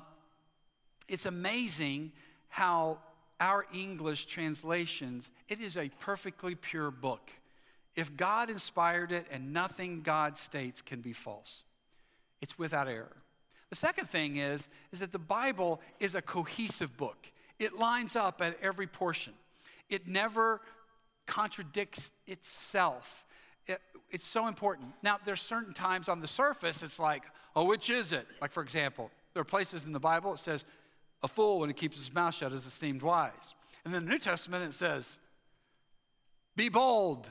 it's 1.09 1.27
amazing 1.27 2.13
how 2.49 2.99
our 3.41 3.67
English 3.73 4.27
translations, 4.27 5.31
it 5.49 5.61
is 5.61 5.77
a 5.77 5.91
perfectly 6.01 6.55
pure 6.55 6.91
book. 6.91 7.31
If 7.95 8.17
God 8.17 8.51
inspired 8.51 9.13
it 9.13 9.27
and 9.31 9.53
nothing 9.53 10.03
God 10.03 10.37
states 10.37 10.83
can 10.83 11.01
be 11.01 11.13
false, 11.13 11.65
it's 12.41 12.59
without 12.59 12.89
error. 12.89 13.17
The 13.71 13.77
second 13.77 14.07
thing 14.07 14.37
is, 14.37 14.69
is 14.93 15.01
that 15.01 15.13
the 15.13 15.19
Bible 15.19 15.81
is 15.99 16.15
a 16.15 16.23
cohesive 16.23 16.97
book. 16.97 17.31
It 17.59 17.79
lines 17.79 18.15
up 18.15 18.41
at 18.41 18.57
every 18.63 18.87
portion. 18.87 19.33
It 19.89 20.07
never 20.07 20.61
contradicts 21.27 22.13
itself. 22.27 23.25
It, 23.67 23.81
it's 24.11 24.27
so 24.27 24.47
important. 24.47 24.93
Now, 25.03 25.19
there's 25.25 25.41
certain 25.41 25.75
times 25.75 26.09
on 26.09 26.21
the 26.21 26.29
surface 26.29 26.83
it's 26.83 27.01
like, 27.01 27.25
oh, 27.57 27.65
which 27.65 27.91
is 27.91 28.13
it? 28.13 28.27
Like, 28.41 28.53
for 28.53 28.63
example, 28.63 29.11
there 29.35 29.41
are 29.41 29.45
places 29.45 29.85
in 29.85 29.93
the 29.93 30.01
Bible 30.01 30.35
it 30.35 30.39
says, 30.39 30.65
a 31.23 31.29
fool, 31.29 31.61
when 31.61 31.69
he 31.69 31.75
keeps 31.75 31.97
his 31.97 32.13
mouth 32.13 32.35
shut, 32.35 32.53
is 32.53 32.67
esteemed 32.67 33.03
wise. 33.03 33.55
And 33.85 33.95
then 33.95 34.05
the 34.05 34.11
New 34.11 34.19
Testament, 34.19 34.65
it 34.65 34.75
says, 34.75 35.19
Be 36.57 36.69
bold, 36.69 37.31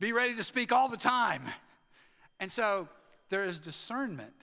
be 0.00 0.12
ready 0.12 0.34
to 0.34 0.42
speak 0.42 0.72
all 0.72 0.88
the 0.88 0.96
time. 0.96 1.42
And 2.40 2.50
so 2.50 2.88
there 3.30 3.44
is 3.44 3.60
discernment, 3.60 4.34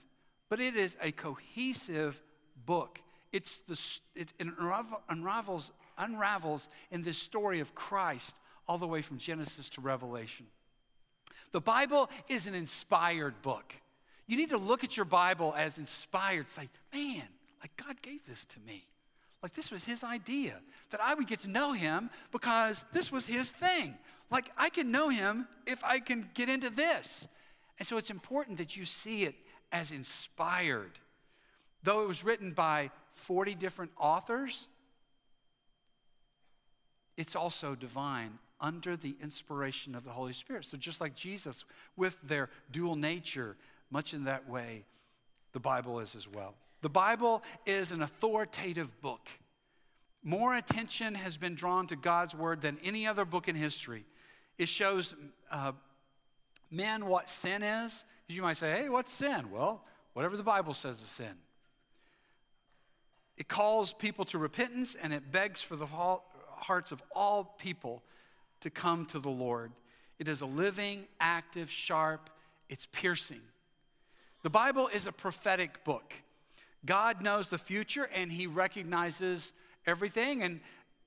but 0.47 0.59
it 0.59 0.75
is 0.75 0.95
a 1.01 1.11
cohesive 1.11 2.21
book. 2.65 3.01
It's 3.31 3.59
the, 3.61 3.79
it 4.15 4.33
unravels, 5.09 5.71
unravels 5.97 6.69
in 6.91 7.01
this 7.01 7.17
story 7.17 7.59
of 7.59 7.75
Christ 7.75 8.35
all 8.67 8.77
the 8.77 8.87
way 8.87 9.01
from 9.01 9.17
Genesis 9.17 9.69
to 9.69 9.81
Revelation. 9.81 10.45
The 11.51 11.61
Bible 11.61 12.09
is 12.27 12.47
an 12.47 12.53
inspired 12.53 13.41
book. 13.41 13.73
You 14.27 14.37
need 14.37 14.51
to 14.51 14.57
look 14.57 14.83
at 14.83 14.95
your 14.95 15.05
Bible 15.05 15.53
as 15.57 15.77
inspired. 15.79 16.47
Say, 16.49 16.69
man, 16.93 17.27
like, 17.61 17.75
God 17.77 18.01
gave 18.01 18.25
this 18.25 18.45
to 18.45 18.59
me. 18.61 18.85
Like, 19.41 19.53
this 19.53 19.71
was 19.71 19.85
his 19.85 20.03
idea 20.03 20.59
that 20.89 21.01
I 21.01 21.13
would 21.13 21.27
get 21.27 21.39
to 21.39 21.49
know 21.49 21.73
him 21.73 22.09
because 22.31 22.83
this 22.91 23.11
was 23.11 23.25
his 23.25 23.49
thing. 23.49 23.95
Like, 24.29 24.51
I 24.57 24.69
can 24.69 24.91
know 24.91 25.09
him 25.09 25.47
if 25.65 25.83
I 25.83 25.99
can 25.99 26.29
get 26.33 26.49
into 26.49 26.69
this. 26.69 27.27
And 27.77 27.87
so 27.87 27.97
it's 27.97 28.09
important 28.09 28.57
that 28.57 28.75
you 28.75 28.85
see 28.85 29.23
it 29.23 29.35
as 29.71 29.91
inspired. 29.91 30.99
Though 31.83 32.01
it 32.01 32.07
was 32.07 32.23
written 32.23 32.51
by 32.51 32.91
40 33.13 33.55
different 33.55 33.91
authors, 33.97 34.67
it's 37.15 37.35
also 37.35 37.75
divine 37.75 38.39
under 38.61 38.97
the 38.97 39.15
inspiration 39.21 39.95
of 39.95 40.03
the 40.03 40.11
Holy 40.11 40.33
Spirit. 40.33 40.65
So, 40.65 40.77
just 40.77 40.99
like 40.99 41.15
Jesus, 41.15 41.63
with 41.95 42.19
their 42.21 42.49
dual 42.71 42.95
nature, 42.95 43.55
much 43.89 44.13
in 44.13 44.25
that 44.25 44.49
way, 44.49 44.83
the 45.53 45.59
Bible 45.59 45.99
is 45.99 46.15
as 46.15 46.27
well. 46.27 46.55
The 46.81 46.89
Bible 46.89 47.43
is 47.65 47.91
an 47.91 48.01
authoritative 48.01 49.01
book. 49.01 49.29
More 50.23 50.55
attention 50.55 51.15
has 51.15 51.37
been 51.37 51.55
drawn 51.55 51.87
to 51.87 51.95
God's 51.95 52.35
word 52.35 52.61
than 52.61 52.77
any 52.83 53.07
other 53.07 53.25
book 53.25 53.47
in 53.47 53.55
history. 53.55 54.05
It 54.57 54.67
shows 54.67 55.15
uh, 55.51 55.71
men 56.69 57.05
what 57.05 57.29
sin 57.29 57.63
is. 57.63 58.03
You 58.27 58.41
might 58.41 58.57
say, 58.57 58.71
hey, 58.71 58.89
what's 58.89 59.13
sin? 59.13 59.49
Well, 59.51 59.83
whatever 60.13 60.37
the 60.37 60.43
Bible 60.43 60.73
says 60.73 61.01
is 61.01 61.07
sin. 61.07 61.35
It 63.37 63.47
calls 63.47 63.93
people 63.93 64.25
to 64.25 64.37
repentance 64.37 64.95
and 64.95 65.13
it 65.13 65.31
begs 65.31 65.61
for 65.61 65.77
the 65.77 65.87
hearts 65.87 66.91
of 66.91 67.01
all 67.15 67.55
people 67.57 68.03
to 68.59 68.69
come 68.69 69.05
to 69.07 69.19
the 69.19 69.29
Lord. 69.29 69.71
It 70.19 70.27
is 70.27 70.41
a 70.41 70.45
living, 70.45 71.05
active, 71.21 71.71
sharp, 71.71 72.29
it's 72.67 72.85
piercing. 72.91 73.41
The 74.43 74.49
Bible 74.49 74.89
is 74.89 75.07
a 75.07 75.13
prophetic 75.13 75.83
book. 75.85 76.13
God 76.85 77.21
knows 77.21 77.47
the 77.47 77.57
future 77.57 78.09
and 78.13 78.31
he 78.31 78.47
recognizes 78.47 79.53
everything. 79.85 80.43
And 80.43 80.61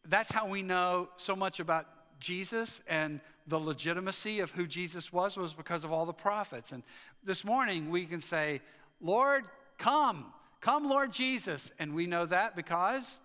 that's 0.06 0.32
how 0.32 0.46
we 0.46 0.62
know 0.62 1.08
so 1.16 1.34
much 1.34 1.60
about 1.60 1.86
Jesus 2.20 2.82
and 2.88 3.20
the 3.46 3.58
legitimacy 3.58 4.40
of 4.40 4.52
who 4.52 4.66
Jesus 4.66 5.12
was 5.12 5.36
was 5.36 5.52
because 5.52 5.84
of 5.84 5.92
all 5.92 6.06
the 6.06 6.12
prophets. 6.12 6.72
And 6.72 6.82
this 7.24 7.44
morning 7.44 7.90
we 7.90 8.04
can 8.04 8.20
say, 8.20 8.60
Lord, 9.00 9.44
come, 9.78 10.32
come, 10.60 10.88
Lord 10.88 11.12
Jesus. 11.12 11.72
And 11.78 11.94
we 11.94 12.06
know 12.06 12.26
that 12.26 12.54
because 12.54 13.18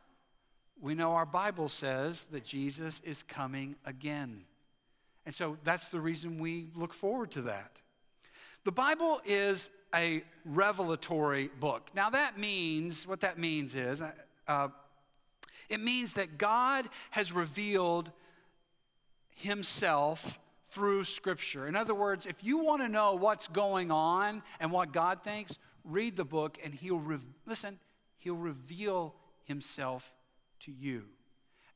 we 0.81 0.95
know 0.95 1.13
our 1.13 1.25
Bible 1.25 1.69
says 1.69 2.25
that 2.31 2.43
Jesus 2.43 3.01
is 3.03 3.23
coming 3.23 3.75
again. 3.85 4.43
And 5.25 5.35
so 5.35 5.57
that's 5.63 5.89
the 5.89 5.99
reason 5.99 6.39
we 6.39 6.69
look 6.75 6.93
forward 6.93 7.31
to 7.31 7.41
that. 7.43 7.81
The 8.63 8.71
Bible 8.71 9.21
is 9.25 9.69
a 9.93 10.23
revelatory 10.45 11.49
book. 11.59 11.89
Now, 11.93 12.09
that 12.09 12.37
means, 12.37 13.07
what 13.07 13.21
that 13.21 13.37
means 13.37 13.75
is, 13.75 14.01
uh, 14.47 14.67
it 15.69 15.79
means 15.79 16.13
that 16.13 16.37
God 16.37 16.87
has 17.11 17.31
revealed 17.31 18.11
himself 19.35 20.39
through 20.69 21.03
Scripture. 21.03 21.67
In 21.67 21.75
other 21.75 21.93
words, 21.93 22.25
if 22.25 22.43
you 22.43 22.59
want 22.59 22.81
to 22.81 22.89
know 22.89 23.15
what's 23.15 23.47
going 23.47 23.91
on 23.91 24.43
and 24.59 24.71
what 24.71 24.91
God 24.91 25.23
thinks, 25.23 25.57
read 25.83 26.17
the 26.17 26.25
book 26.25 26.57
and 26.63 26.73
he'll, 26.73 26.99
re- 26.99 27.19
listen, 27.45 27.79
he'll 28.17 28.35
reveal 28.35 29.15
himself 29.43 30.15
to 30.61 30.71
you. 30.71 31.05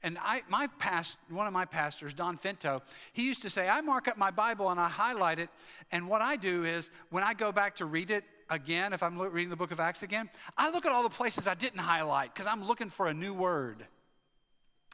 And 0.04 0.18
I, 0.20 0.42
my 0.50 0.68
past, 0.80 1.18
one 1.30 1.46
of 1.46 1.54
my 1.54 1.66
pastors, 1.66 2.14
Don 2.14 2.38
Finto, 2.38 2.82
he 3.14 3.24
used 3.24 3.44
to 3.44 3.50
say, 3.50 3.70
I 3.70 3.82
mark 3.82 4.08
up 4.08 4.18
my 4.18 4.32
Bible 4.32 4.70
and 4.70 4.80
I 4.80 4.90
highlight 4.90 5.38
it. 5.38 5.50
And 5.92 6.08
what 6.08 6.22
I 6.22 6.38
do 6.38 6.64
is 6.64 6.90
when 7.12 7.24
I 7.24 7.34
go 7.34 7.52
back 7.52 7.76
to 7.76 7.86
read 7.86 8.10
it 8.10 8.24
again, 8.50 8.94
if 8.94 9.04
I'm 9.04 9.18
reading 9.20 9.50
the 9.50 9.56
book 9.56 9.72
of 9.72 9.80
Acts 9.80 10.02
again, 10.02 10.30
I 10.58 10.72
look 10.72 10.86
at 10.86 10.92
all 10.92 11.04
the 11.04 11.10
places 11.10 11.48
I 11.48 11.54
didn't 11.54 11.80
highlight 11.80 12.34
because 12.34 12.48
I'm 12.48 12.66
looking 12.66 12.90
for 12.90 13.08
a 13.08 13.14
new 13.14 13.34
word. 13.34 13.86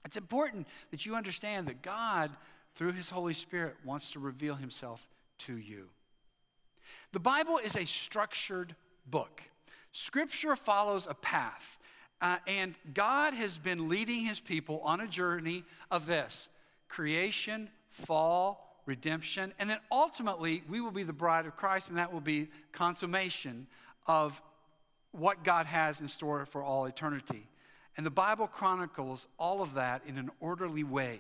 It's 0.06 0.18
important 0.18 0.68
that 0.92 1.06
you 1.06 1.16
understand 1.16 1.68
that 1.68 1.82
God, 1.82 2.32
through 2.76 2.92
his 2.92 3.10
Holy 3.10 3.34
Spirit, 3.34 3.76
wants 3.86 4.12
to 4.12 4.20
reveal 4.20 4.56
himself 4.56 5.08
to 5.40 5.58
you. 5.58 5.88
The 7.14 7.20
Bible 7.20 7.58
is 7.58 7.76
a 7.76 7.86
structured 7.86 8.76
book. 9.10 9.42
Scripture 9.92 10.56
follows 10.56 11.08
a 11.10 11.14
path. 11.14 11.77
Uh, 12.22 12.38
and 12.48 12.76
God 12.94 13.34
has 13.34 13.58
been 13.58 13.90
leading 13.90 14.22
his 14.22 14.40
people 14.40 14.82
on 14.84 15.02
a 15.02 15.08
journey 15.08 15.64
of 15.92 16.06
this 16.06 16.50
creation, 16.88 17.70
fall, 17.90 18.82
redemption, 18.86 19.54
and 19.60 19.70
then 19.70 19.78
ultimately 19.92 20.64
we 20.70 20.82
will 20.82 20.92
be 20.92 21.04
the 21.04 21.14
bride 21.14 21.46
of 21.46 21.56
Christ, 21.56 21.90
and 21.90 21.98
that 21.98 22.12
will 22.12 22.22
be 22.22 22.48
consummation 22.72 23.68
of 24.08 24.42
what 25.12 25.44
God 25.44 25.66
has 25.66 26.02
in 26.02 26.08
store 26.08 26.46
for 26.46 26.64
all 26.64 26.86
eternity. 26.86 27.48
And 27.98 28.06
the 28.06 28.12
Bible 28.12 28.48
chronicles 28.48 29.28
all 29.38 29.62
of 29.62 29.74
that 29.74 30.04
in 30.06 30.18
an 30.18 30.30
orderly 30.40 30.84
way. 30.84 31.20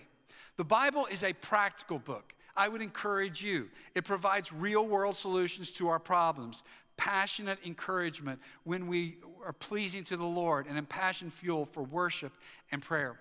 The 0.58 0.64
Bible 0.64 1.08
is 1.08 1.24
a 1.24 1.34
practical 1.34 2.00
book. 2.00 2.34
I 2.56 2.70
would 2.70 2.82
encourage 2.82 3.44
you. 3.44 3.70
It 3.94 4.04
provides 4.06 4.52
real 4.52 4.86
world 4.86 5.16
solutions 5.16 5.70
to 5.72 5.90
our 5.90 6.00
problems, 6.00 6.64
passionate 6.98 7.60
encouragement 7.66 8.40
when 8.64 8.88
we 8.88 9.18
are 9.46 9.54
pleasing 9.54 10.04
to 10.06 10.18
the 10.18 10.26
Lord, 10.26 10.66
and 10.68 10.78
impassioned 10.78 11.32
fuel 11.32 11.66
for 11.66 11.84
worship 11.84 12.34
and 12.72 12.82
prayer. 12.82 13.18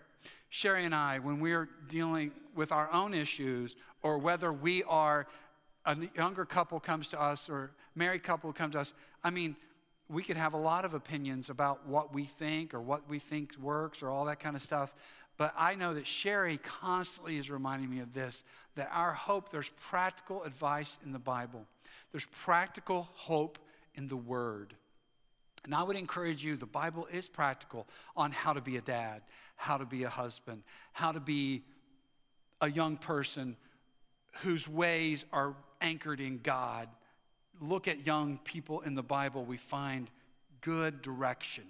Sherry 0.48 0.84
and 0.84 0.94
I, 0.94 1.18
when 1.18 1.38
we're 1.40 1.68
dealing 1.88 2.32
with 2.54 2.72
our 2.72 2.90
own 2.92 3.14
issues, 3.14 3.76
or 4.02 4.18
whether 4.18 4.52
we 4.52 4.82
are 4.84 5.26
a 5.84 5.96
younger 6.16 6.44
couple 6.44 6.80
comes 6.80 7.08
to 7.10 7.20
us 7.20 7.48
or 7.48 7.70
married 7.94 8.24
couple 8.24 8.52
comes 8.52 8.72
to 8.72 8.80
us, 8.80 8.92
I 9.22 9.30
mean, 9.30 9.56
we 10.08 10.22
could 10.22 10.36
have 10.36 10.54
a 10.54 10.58
lot 10.58 10.84
of 10.84 10.94
opinions 10.94 11.50
about 11.50 11.86
what 11.86 12.14
we 12.14 12.24
think 12.24 12.74
or 12.74 12.80
what 12.80 13.08
we 13.08 13.18
think 13.18 13.56
works 13.60 14.02
or 14.02 14.08
all 14.08 14.24
that 14.26 14.40
kind 14.40 14.56
of 14.56 14.62
stuff. 14.62 14.94
But 15.36 15.52
I 15.56 15.74
know 15.74 15.94
that 15.94 16.06
Sherry 16.06 16.58
constantly 16.58 17.36
is 17.36 17.50
reminding 17.50 17.90
me 17.90 18.00
of 18.00 18.14
this 18.14 18.42
that 18.76 18.90
our 18.92 19.12
hope, 19.12 19.50
there's 19.50 19.70
practical 19.80 20.42
advice 20.44 20.98
in 21.04 21.12
the 21.12 21.18
Bible, 21.18 21.66
there's 22.12 22.26
practical 22.26 23.08
hope 23.14 23.58
in 23.96 24.08
the 24.08 24.16
Word. 24.16 24.74
And 25.64 25.74
I 25.74 25.82
would 25.82 25.96
encourage 25.96 26.44
you, 26.44 26.56
the 26.56 26.66
Bible 26.66 27.08
is 27.12 27.28
practical 27.28 27.86
on 28.16 28.30
how 28.30 28.52
to 28.52 28.60
be 28.60 28.76
a 28.76 28.80
dad, 28.80 29.22
how 29.56 29.76
to 29.76 29.84
be 29.84 30.04
a 30.04 30.08
husband, 30.08 30.62
how 30.92 31.12
to 31.12 31.20
be 31.20 31.62
a 32.60 32.70
young 32.70 32.96
person 32.96 33.56
whose 34.42 34.68
ways 34.68 35.24
are 35.32 35.54
anchored 35.80 36.20
in 36.20 36.38
God. 36.38 36.88
Look 37.60 37.88
at 37.88 38.06
young 38.06 38.38
people 38.44 38.80
in 38.82 38.94
the 38.94 39.02
Bible, 39.02 39.44
we 39.44 39.56
find 39.56 40.08
good 40.60 41.02
direction. 41.02 41.64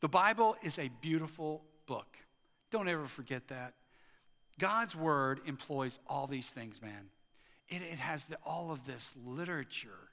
The 0.00 0.08
Bible 0.08 0.56
is 0.62 0.78
a 0.78 0.90
beautiful 1.00 1.62
book. 1.86 2.16
Don't 2.70 2.88
ever 2.88 3.06
forget 3.06 3.48
that. 3.48 3.74
God's 4.58 4.94
word 4.94 5.40
employs 5.46 5.98
all 6.08 6.26
these 6.26 6.48
things, 6.48 6.80
man. 6.80 7.08
It, 7.68 7.82
it 7.82 7.98
has 7.98 8.26
the, 8.26 8.36
all 8.44 8.70
of 8.70 8.86
this 8.86 9.16
literature, 9.24 10.10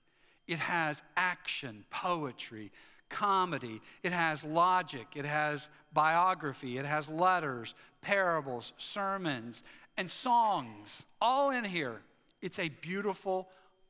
it 0.52 0.60
has 0.60 1.02
action, 1.16 1.86
poetry, 1.90 2.74
comedy, 3.08 3.82
it 4.04 4.12
has 4.12 4.44
logic, 4.44 5.08
it 5.16 5.24
has 5.24 5.70
biography, 5.94 6.78
it 6.78 6.86
has 6.86 7.10
letters, 7.10 7.74
parables, 8.02 8.74
sermons, 8.76 9.64
and 9.96 10.12
songs, 10.12 11.06
all 11.22 11.52
in 11.52 11.64
here. 11.64 12.02
It's 12.42 12.60
a 12.60 12.68
beautiful 12.68 13.48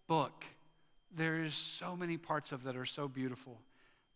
book. 0.08 0.46
There's 1.16 1.56
so 1.56 1.96
many 1.96 2.18
parts 2.18 2.52
of 2.52 2.62
that 2.64 2.76
are 2.76 2.86
so 2.86 3.08
beautiful. 3.08 3.58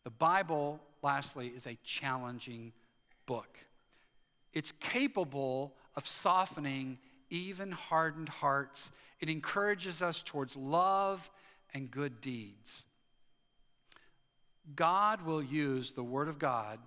The 0.04 0.12
Bible, 0.12 0.80
lastly, 1.02 1.48
is 1.48 1.66
a 1.66 1.80
challenging 1.84 2.74
book. 3.26 3.58
It's 4.54 4.72
capable 4.74 5.74
of 5.96 6.06
softening 6.06 7.00
even 7.32 7.72
hardened 7.72 8.30
hearts. 8.30 8.92
It 9.20 9.30
encourages 9.32 10.04
us 10.04 10.22
towards 10.24 10.56
love 10.56 11.28
and 11.76 11.92
good 11.92 12.22
deeds. 12.22 12.86
God 14.76 15.22
will 15.24 15.44
use 15.44 15.92
the 15.92 16.04
Word 16.04 16.30
of 16.30 16.40
God 16.40 16.80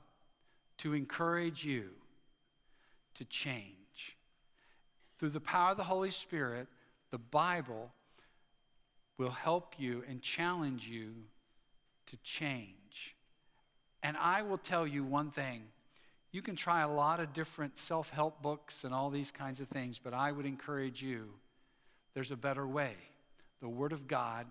to 0.79 0.94
encourage 0.94 1.64
you 1.64 1.90
to 3.14 3.24
change. 3.27 4.16
Through 5.18 5.31
the 5.31 5.40
power 5.40 5.72
of 5.72 5.77
the 5.77 5.85
Holy 5.85 6.11
Spirit, 6.11 6.68
the 7.11 7.18
Bible 7.18 7.92
will 9.18 9.31
help 9.31 9.74
you 9.79 10.03
and 10.09 10.22
challenge 10.22 10.88
you 10.88 11.12
to 12.07 12.16
change. 12.18 13.14
And 14.03 14.16
I 14.16 14.42
will 14.42 14.59
tell 14.59 14.87
you 14.87 15.05
one 15.05 15.31
thing 15.31 15.62
you 16.31 16.42
can 16.42 16.57
try 16.57 16.83
a 16.83 16.88
lot 16.88 17.20
of 17.20 17.33
different 17.33 17.79
self 17.79 18.11
help 18.11 18.42
books 18.42 18.85
and 18.85 18.94
all 18.94 19.11
these 19.11 19.31
kinds 19.31 19.61
of 19.61 19.68
things, 19.68 19.98
but 19.98 20.14
I 20.14 20.33
would 20.33 20.46
encourage 20.46 21.03
you 21.03 21.29
there's 22.14 22.31
a 22.31 22.37
better 22.37 22.66
way. 22.66 22.92
The 23.61 23.68
Word 23.68 23.92
of 23.92 24.07
God 24.09 24.46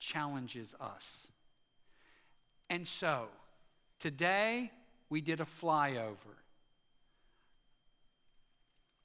challenges 0.00 0.74
us. 0.80 1.28
And 2.68 2.86
so, 2.86 3.28
today 3.98 4.72
we 5.08 5.20
did 5.20 5.40
a 5.40 5.44
flyover. 5.44 6.36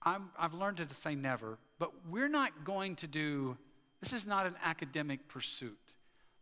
i 0.03 0.17
have 0.37 0.53
learned 0.53 0.77
to 0.77 0.93
say 0.93 1.13
never, 1.15 1.57
but 1.77 1.91
we're 2.09 2.29
not 2.29 2.63
going 2.63 2.95
to 2.97 3.07
do, 3.07 3.57
this 4.01 4.13
is 4.13 4.25
not 4.25 4.47
an 4.47 4.55
academic 4.63 5.27
pursuit. 5.27 5.93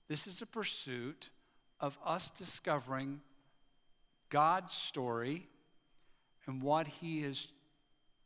This 0.07 0.27
is 0.27 0.41
a 0.41 0.45
pursuit 0.45 1.29
of 1.79 1.97
us 2.05 2.29
discovering 2.29 3.21
God's 4.29 4.73
story 4.73 5.47
and 6.45 6.61
what 6.61 6.87
He 6.87 7.23
is 7.23 7.47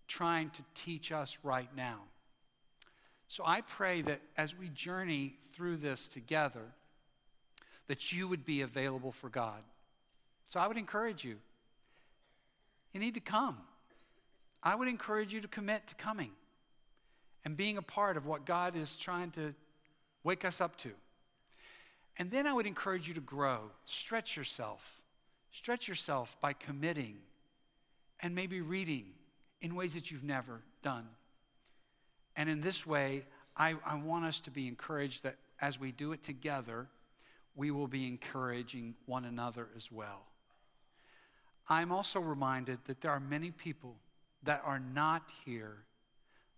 trying 0.08 0.50
to 0.52 0.64
teach 0.74 1.12
us 1.12 1.38
right 1.44 1.70
now. 1.76 2.00
So 3.28 3.44
I 3.46 3.62
pray 3.62 4.02
that 4.04 4.22
as 4.38 4.58
we 4.58 4.70
journey 4.70 5.36
through 5.54 5.78
this 5.78 6.08
together, 6.08 6.74
that 7.88 8.12
you 8.12 8.28
would 8.28 8.46
be 8.46 8.62
available 8.62 9.12
for 9.12 9.30
God. 9.30 9.62
So 10.48 10.60
I 10.60 10.68
would 10.68 10.78
encourage 10.78 11.24
you. 11.24 11.38
You 12.94 13.00
need 13.00 13.16
to 13.16 13.20
come. 13.20 13.58
I 14.64 14.76
would 14.76 14.88
encourage 14.88 15.34
you 15.34 15.42
to 15.42 15.48
commit 15.48 15.88
to 15.88 15.96
coming 15.96 16.32
and 17.46 17.56
being 17.56 17.78
a 17.78 17.82
part 17.82 18.18
of 18.18 18.26
what 18.26 18.46
God 18.46 18.76
is 18.76 18.96
trying 18.96 19.32
to 19.32 19.54
wake 20.24 20.44
us 20.44 20.60
up 20.60 20.78
to. 20.78 20.92
And 22.18 22.32
then 22.32 22.48
I 22.48 22.54
would 22.54 22.66
encourage 22.66 23.08
you 23.08 23.14
to 23.14 23.22
grow, 23.22 23.72
stretch 23.86 24.36
yourself. 24.36 25.02
Stretch 25.52 25.88
yourself 25.88 26.36
by 26.42 26.54
committing 26.54 27.18
and 28.20 28.36
maybe 28.36 28.62
reading 28.62 29.06
in 29.62 29.76
ways 29.76 29.94
that 29.94 30.12
you've 30.12 30.24
never 30.24 30.62
done. 30.82 31.08
And 32.38 32.50
in 32.50 32.62
this 32.62 32.86
way, 32.86 33.26
I, 33.58 33.76
I 33.84 33.96
want 33.96 34.24
us 34.26 34.40
to 34.42 34.52
be 34.52 34.68
encouraged 34.68 35.24
that 35.24 35.36
as 35.60 35.80
we 35.80 35.92
do 35.92 36.12
it 36.12 36.24
together, 36.24 36.88
we 37.56 37.72
will 37.72 37.88
be 37.88 38.08
encouraging 38.08 38.94
one 39.08 39.26
another 39.26 39.68
as 39.76 39.92
well. 39.92 40.22
I'm 41.68 41.92
also 41.92 42.20
reminded 42.20 42.78
that 42.86 43.02
there 43.02 43.12
are 43.12 43.20
many 43.20 43.52
people 43.52 43.96
that 44.44 44.62
are 44.64 44.80
not 44.80 45.24
here 45.44 45.80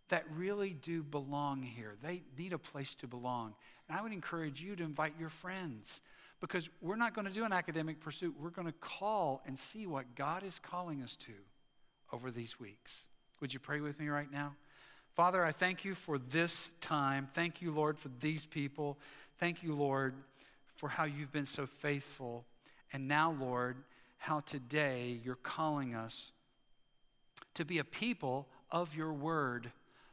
that 0.09 0.25
really 0.35 0.71
do 0.81 1.01
belong 1.01 1.63
here. 1.63 1.95
They 2.03 2.23
need 2.37 2.51
a 2.51 2.57
place 2.57 2.93
to 2.95 3.07
belong. 3.07 3.53
And 3.87 3.97
I 3.97 4.01
would 4.01 4.11
encourage 4.11 4.61
you 4.61 4.75
to 4.75 4.83
invite 4.83 5.13
your 5.19 5.29
friends 5.29 6.01
because 6.41 6.69
we're 6.81 6.95
not 6.95 7.13
going 7.13 7.27
to 7.27 7.33
do 7.33 7.45
an 7.45 7.53
academic 7.53 7.99
pursuit. 7.99 8.35
We're 8.39 8.49
going 8.49 8.67
to 8.67 8.73
call 8.73 9.41
and 9.45 9.57
see 9.57 9.87
what 9.87 10.15
God 10.15 10.43
is 10.43 10.59
calling 10.59 11.01
us 11.01 11.15
to 11.17 11.31
over 12.11 12.31
these 12.31 12.59
weeks. 12.59 13.05
Would 13.39 13.53
you 13.53 13.59
pray 13.59 13.81
with 13.81 13.99
me 13.99 14.09
right 14.09 14.31
now? 14.31 14.55
Father, 15.15 15.43
I 15.43 15.51
thank 15.51 15.83
you 15.83 15.95
for 15.95 16.17
this 16.17 16.71
time. 16.81 17.27
Thank 17.33 17.61
you, 17.61 17.71
Lord, 17.71 17.99
for 17.99 18.09
these 18.19 18.45
people. 18.45 18.97
Thank 19.37 19.63
you, 19.63 19.75
Lord, 19.75 20.13
for 20.75 20.89
how 20.89 21.03
you've 21.03 21.31
been 21.31 21.45
so 21.45 21.65
faithful. 21.65 22.45
And 22.93 23.07
now, 23.07 23.35
Lord, 23.39 23.77
how 24.17 24.41
today 24.41 25.19
you're 25.23 25.35
calling 25.35 25.95
us 25.95 26.31
to 27.53 27.65
be 27.65 27.79
a 27.79 27.83
people 27.83 28.47
of 28.71 28.95
your 28.95 29.11
word. 29.11 29.71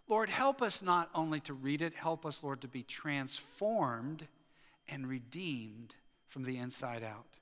Lord, 0.08 0.30
help 0.30 0.62
us 0.62 0.82
not 0.82 1.10
only 1.14 1.40
to 1.40 1.52
read 1.54 1.82
it, 1.82 1.94
help 1.94 2.24
us, 2.24 2.42
Lord, 2.42 2.60
to 2.60 2.68
be 2.68 2.82
transformed 2.82 4.26
and 4.88 5.08
redeemed 5.08 5.94
from 6.28 6.44
the 6.44 6.58
inside 6.58 7.02
out. 7.02 7.38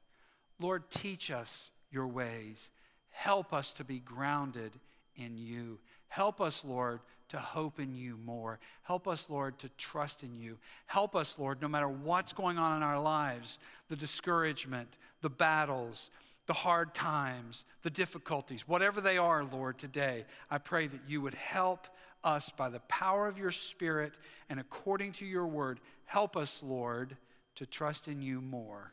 Lord, 0.60 0.90
teach 0.90 1.30
us 1.30 1.70
your 1.90 2.06
ways. 2.06 2.70
Help 3.10 3.52
us 3.52 3.72
to 3.74 3.84
be 3.84 3.98
grounded 3.98 4.72
in 5.16 5.36
you. 5.36 5.78
Help 6.08 6.40
us, 6.40 6.64
Lord, 6.64 7.00
to 7.28 7.38
hope 7.38 7.80
in 7.80 7.94
you 7.94 8.18
more. 8.24 8.58
Help 8.82 9.08
us, 9.08 9.28
Lord, 9.30 9.58
to 9.58 9.68
trust 9.70 10.22
in 10.22 10.36
you. 10.36 10.58
Help 10.86 11.16
us, 11.16 11.38
Lord, 11.38 11.60
no 11.62 11.68
matter 11.68 11.88
what's 11.88 12.32
going 12.32 12.58
on 12.58 12.76
in 12.76 12.82
our 12.82 13.00
lives 13.00 13.58
the 13.88 13.96
discouragement, 13.96 14.98
the 15.20 15.30
battles, 15.30 16.10
the 16.46 16.52
hard 16.52 16.94
times, 16.94 17.64
the 17.82 17.90
difficulties, 17.90 18.68
whatever 18.68 19.00
they 19.00 19.18
are, 19.18 19.44
Lord, 19.44 19.78
today, 19.78 20.24
I 20.50 20.58
pray 20.58 20.86
that 20.86 21.00
you 21.08 21.20
would 21.22 21.34
help 21.34 21.86
us 22.22 22.50
by 22.50 22.68
the 22.68 22.80
power 22.80 23.26
of 23.26 23.38
your 23.38 23.50
Spirit 23.50 24.18
and 24.48 24.58
according 24.60 25.12
to 25.12 25.26
your 25.26 25.46
word. 25.46 25.80
Help 26.06 26.36
us, 26.36 26.62
Lord, 26.62 27.16
to 27.56 27.66
trust 27.66 28.08
in 28.08 28.20
you 28.20 28.40
more. 28.40 28.92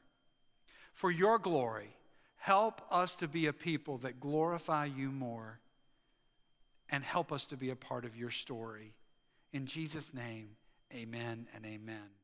For 0.93 1.11
your 1.11 1.39
glory, 1.39 1.95
help 2.37 2.81
us 2.91 3.15
to 3.17 3.27
be 3.27 3.47
a 3.47 3.53
people 3.53 3.97
that 3.99 4.19
glorify 4.19 4.85
you 4.85 5.11
more 5.11 5.59
and 6.91 7.03
help 7.03 7.31
us 7.31 7.45
to 7.45 7.57
be 7.57 7.69
a 7.69 7.75
part 7.75 8.05
of 8.05 8.15
your 8.15 8.29
story. 8.29 8.93
In 9.53 9.65
Jesus' 9.65 10.13
name, 10.13 10.57
amen 10.93 11.47
and 11.55 11.65
amen. 11.65 12.20